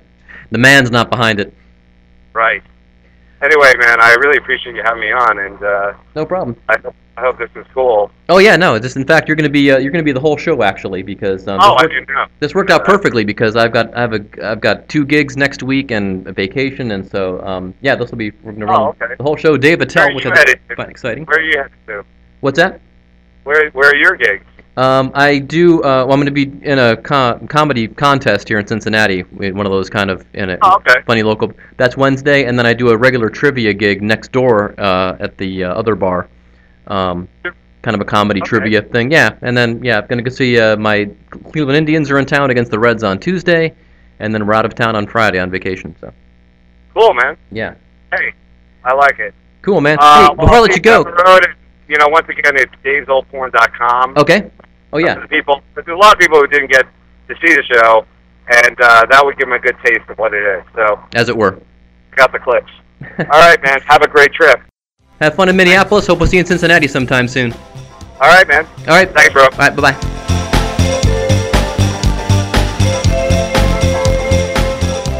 the 0.52 0.58
man's 0.58 0.92
not 0.92 1.10
behind 1.10 1.40
it. 1.40 1.54
Right. 2.34 2.64
Anyway, 3.42 3.72
man, 3.80 4.02
I 4.02 4.16
really 4.16 4.38
appreciate 4.38 4.76
you 4.76 4.82
having 4.84 5.02
me 5.02 5.12
on, 5.12 5.38
and 5.40 5.62
uh, 5.64 5.94
No 6.16 6.26
problem. 6.26 6.56
I, 6.70 6.78
hope, 6.80 6.96
I 7.18 7.22
hope 7.22 7.38
this 7.38 7.52
is 7.56 7.66
cool. 7.72 8.10
Oh 8.30 8.40
yeah, 8.40 8.56
no. 8.56 8.80
This, 8.80 8.96
in 8.96 9.06
fact, 9.06 9.28
you're 9.28 9.36
going 9.36 9.44
to 9.44 9.50
be 9.52 9.70
uh, 9.72 9.78
you're 9.78 9.92
going 9.92 10.04
to 10.04 10.08
be 10.08 10.12
the 10.12 10.20
whole 10.20 10.38
show 10.38 10.64
actually 10.64 11.04
because 11.04 11.48
um, 11.48 11.60
Oh, 11.62 11.76
I 11.76 11.84
didn't 11.86 12.10
know. 12.10 12.26
this 12.40 12.56
worked 12.56 12.72
out 12.72 12.84
perfectly 12.84 13.24
because 13.24 13.56
I've 13.56 13.72
got 13.72 13.94
I 13.96 14.02
have 14.02 14.14
a 14.14 14.26
I've 14.44 14.62
got 14.62 14.90
two 14.90 15.06
gigs 15.06 15.38
next 15.38 15.62
week 15.62 15.92
and 15.92 16.26
a 16.28 16.34
vacation 16.34 16.92
and 16.92 17.08
so 17.08 17.40
um, 17.46 17.76
yeah, 17.82 17.96
this 17.96 18.10
will 18.10 18.18
be 18.18 18.32
we're 18.42 18.54
going 18.54 18.62
to 18.62 18.66
run 18.66 18.82
Oh, 18.82 18.88
okay. 19.02 19.14
the 19.16 19.24
whole 19.24 19.36
show. 19.38 19.56
Dave 19.56 19.82
Attell, 19.82 20.16
which 20.16 20.26
you 20.26 20.32
I 20.32 20.38
headed? 20.38 20.60
find 20.76 20.90
exciting. 20.90 21.26
Where 21.26 21.38
are 21.38 21.42
you 21.44 21.58
headed 21.58 21.72
to? 21.88 22.06
What's 22.42 22.58
that? 22.58 22.82
Where 23.44 23.70
Where 23.70 23.90
are 23.92 23.96
your 23.96 24.16
gigs? 24.16 24.46
Um, 24.78 25.12
I 25.16 25.40
do. 25.40 25.80
Uh, 25.80 26.06
well, 26.06 26.13
I'm 26.13 26.22
going 26.22 26.26
to 26.28 26.32
be 26.32 26.44
in 26.66 26.78
a 26.78 26.96
com- 26.96 27.48
comedy 27.48 27.88
contest 27.88 28.48
here 28.48 28.60
in 28.60 28.68
Cincinnati. 28.68 29.22
One 29.22 29.66
of 29.66 29.72
those 29.72 29.90
kind 29.90 30.12
of 30.12 30.24
in 30.36 30.52
a 30.52 30.58
Oh, 30.62 30.76
okay. 30.76 31.02
funny 31.08 31.24
local. 31.24 31.52
That's 31.78 31.98
Wednesday, 31.98 32.46
and 32.46 32.58
then 32.60 32.68
I 32.68 32.74
do 32.74 32.90
a 32.90 32.98
regular 32.98 33.30
trivia 33.30 33.74
gig 33.74 34.04
next 34.04 34.32
door 34.32 34.76
uh, 34.80 35.18
at 35.20 35.36
the 35.40 35.63
uh, 35.63 35.74
other 35.74 35.96
bar. 35.96 36.30
Um, 36.86 37.28
kind 37.82 37.96
of 37.96 38.02
a 38.02 38.06
comedy 38.06 38.40
Okay. 38.42 38.50
trivia 38.50 38.82
thing. 38.84 39.12
Yeah, 39.12 39.32
and 39.42 39.58
then 39.58 39.84
yeah, 39.84 39.98
I'm 40.00 40.06
going 40.08 40.24
to 40.24 40.30
go 40.30 40.34
see 40.34 40.60
uh, 40.60 40.78
my 40.78 41.10
Cleveland 41.32 41.76
Indians 41.78 42.12
are 42.12 42.20
in 42.20 42.26
town 42.26 42.52
against 42.52 42.70
the 42.70 42.78
Reds 42.78 43.04
on 43.04 43.18
Tuesday, 43.20 43.74
and 44.20 44.32
then 44.32 44.46
we're 44.46 44.54
out 44.54 44.66
of 44.66 44.76
town 44.76 44.96
on 44.96 45.08
Friday 45.08 45.40
on 45.40 45.50
vacation. 45.50 45.96
So 46.00 46.13
Cool, 46.94 47.16
man. 47.16 47.36
yeah, 47.52 47.74
Hey, 48.13 48.34
I 48.84 48.94
like 48.94 49.18
it. 49.18 49.34
cool, 49.63 49.82
man. 49.82 49.98
Uh, 50.00 50.30
hey, 50.30 50.36
before 50.36 50.54
I 50.56 50.60
let 50.60 50.76
you 50.76 50.82
go. 50.82 51.04
Road, 51.04 51.48
you 51.88 51.98
know, 51.98 52.08
once 52.10 52.28
again, 52.30 52.54
it's 52.58 52.72
davesoldporn.com. 52.84 54.18
Okay. 54.18 54.52
Oh 54.93 54.97
yeah. 55.00 55.19
The 55.19 55.28
people, 55.28 55.62
there's 55.76 55.88
a 55.88 55.93
lot 55.95 56.13
of 56.13 56.19
people 56.19 56.39
who 56.39 56.47
didn't 56.47 56.71
get 56.71 56.86
to 57.28 57.36
see 57.45 57.54
the 57.56 57.63
show, 57.63 58.06
and 58.47 58.80
uh, 58.82 59.06
that 59.10 59.21
would 59.23 59.38
give 59.38 59.47
them 59.47 59.54
a 59.54 59.60
good 59.60 59.76
taste 59.84 60.10
of 60.10 60.17
what 60.17 60.34
it 60.34 60.43
is. 60.43 60.63
So, 60.76 61.00
As 61.13 61.30
it 61.30 61.36
were. 61.38 61.60
got 62.15 62.32
the 62.32 62.39
clips. 62.39 62.71
All 63.19 63.26
right, 63.41 63.62
man. 63.62 63.82
Have 63.82 64.02
a 64.02 64.08
great 64.08 64.32
trip. 64.34 64.60
Have 65.21 65.36
fun 65.36 65.50
in 65.50 65.56
Minneapolis. 65.56 66.08
Hope 66.08 66.19
we'll 66.19 66.28
see 66.30 66.38
you 66.38 66.41
in 66.41 66.45
Cincinnati 66.45 66.88
sometime 66.88 67.28
soon. 67.28 67.52
All 68.19 68.30
right, 68.30 68.47
man. 68.47 68.65
All 68.82 68.95
right. 68.95 69.10
Thanks, 69.12 69.34
bro. 69.34 69.43
All 69.43 69.50
right. 69.58 69.76
Bye 69.76 69.91
bye. 69.93 71.08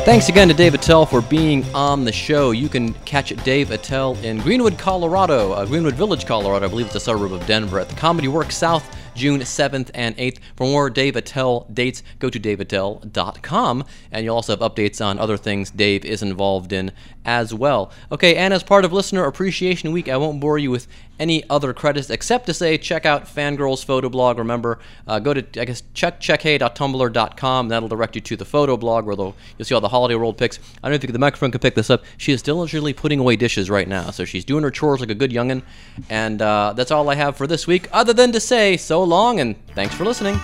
Thanks 0.06 0.30
again 0.30 0.48
to 0.48 0.54
Dave 0.54 0.74
Attell 0.74 1.06
for 1.06 1.20
being 1.22 1.66
on 1.76 2.06
the 2.06 2.14
show. 2.14 2.52
You 2.52 2.70
can 2.70 2.94
catch 3.04 3.30
Dave 3.44 3.72
Attell 3.72 4.16
in 4.24 4.38
Greenwood, 4.38 4.78
Colorado, 4.78 5.52
uh, 5.52 5.66
Greenwood 5.66 5.96
Village, 5.96 6.26
Colorado. 6.26 6.66
I 6.66 6.70
believe 6.70 6.86
it's 6.86 6.96
a 6.96 7.00
suburb 7.02 7.34
of 7.34 7.46
Denver 7.46 7.78
at 7.78 7.90
the 7.90 7.96
Comedy 7.96 8.30
Works 8.30 8.56
South, 8.56 8.88
June 9.18 9.42
7th 9.42 9.90
and 9.94 10.16
8th. 10.18 10.38
For 10.56 10.66
more 10.66 10.90
Dave 10.90 11.16
Attell 11.16 11.68
dates, 11.74 12.04
go 12.20 12.30
to 12.30 12.40
daveattell.com, 12.40 13.84
and 14.12 14.24
you'll 14.24 14.36
also 14.36 14.54
have 14.56 14.72
updates 14.72 15.04
on 15.04 15.20
other 15.20 15.38
things 15.38 15.72
Dave 15.72 16.06
is 16.06 16.22
involved 16.22 16.72
in 16.72 16.92
as 17.26 17.54
well. 17.54 17.92
Okay, 18.12 18.36
and 18.36 18.54
as 18.54 18.64
part 18.64 18.86
of 18.86 18.94
Listener 18.94 19.26
Appreciation 19.26 19.92
Week, 19.92 20.08
I 20.08 20.16
won't 20.16 20.40
bore 20.40 20.58
you 20.58 20.72
with 20.72 20.88
any 21.20 21.44
other 21.50 21.74
credits 21.74 22.10
except 22.10 22.46
to 22.46 22.54
say 22.54 22.78
check 22.78 23.06
out 23.06 23.26
Fangirl's 23.26 23.84
photo 23.84 24.10
blog. 24.10 24.38
Remember, 24.38 24.80
uh, 25.08 25.20
go 25.20 25.34
to 25.34 25.42
I 25.60 25.66
guess 25.66 25.84
check 25.94 26.20
checkhey.tumblr.com. 26.20 27.68
That'll 27.70 27.90
direct 27.90 28.16
you 28.16 28.22
to 28.22 28.36
the 28.36 28.46
photo 28.46 28.78
blog 28.78 29.06
where 29.06 29.16
you'll 29.16 29.36
see 29.62 29.76
all 29.76 29.82
the 29.82 29.90
holiday 29.90 30.16
world 30.16 30.38
pics. 30.38 30.60
I 30.84 30.90
don't 30.90 31.04
know 31.04 31.08
if 31.08 31.12
the 31.12 31.20
microphone 31.20 31.52
can 31.52 31.60
pick 31.60 31.76
this 31.76 31.90
up. 31.90 32.04
She 32.18 32.32
is 32.32 32.42
diligently 32.42 32.94
putting 32.94 33.20
away 33.20 33.36
dishes 33.36 33.70
right 33.70 33.88
now, 33.88 34.12
so 34.12 34.26
she's 34.26 34.46
doing 34.46 34.64
her 34.64 34.72
chores 34.72 35.00
like 35.00 35.10
a 35.10 35.16
good 35.16 35.32
youngin. 35.32 35.64
And 36.10 36.42
uh, 36.42 36.74
that's 36.76 36.92
all 36.92 37.10
I 37.10 37.16
have 37.16 37.36
for 37.36 37.48
this 37.48 37.68
week, 37.68 37.90
other 37.92 38.14
than 38.14 38.32
to 38.32 38.40
say 38.40 38.78
so 38.78 39.04
long 39.08 39.40
and 39.40 39.56
thanks 39.74 39.96
for 39.96 40.06
listening. 40.06 40.40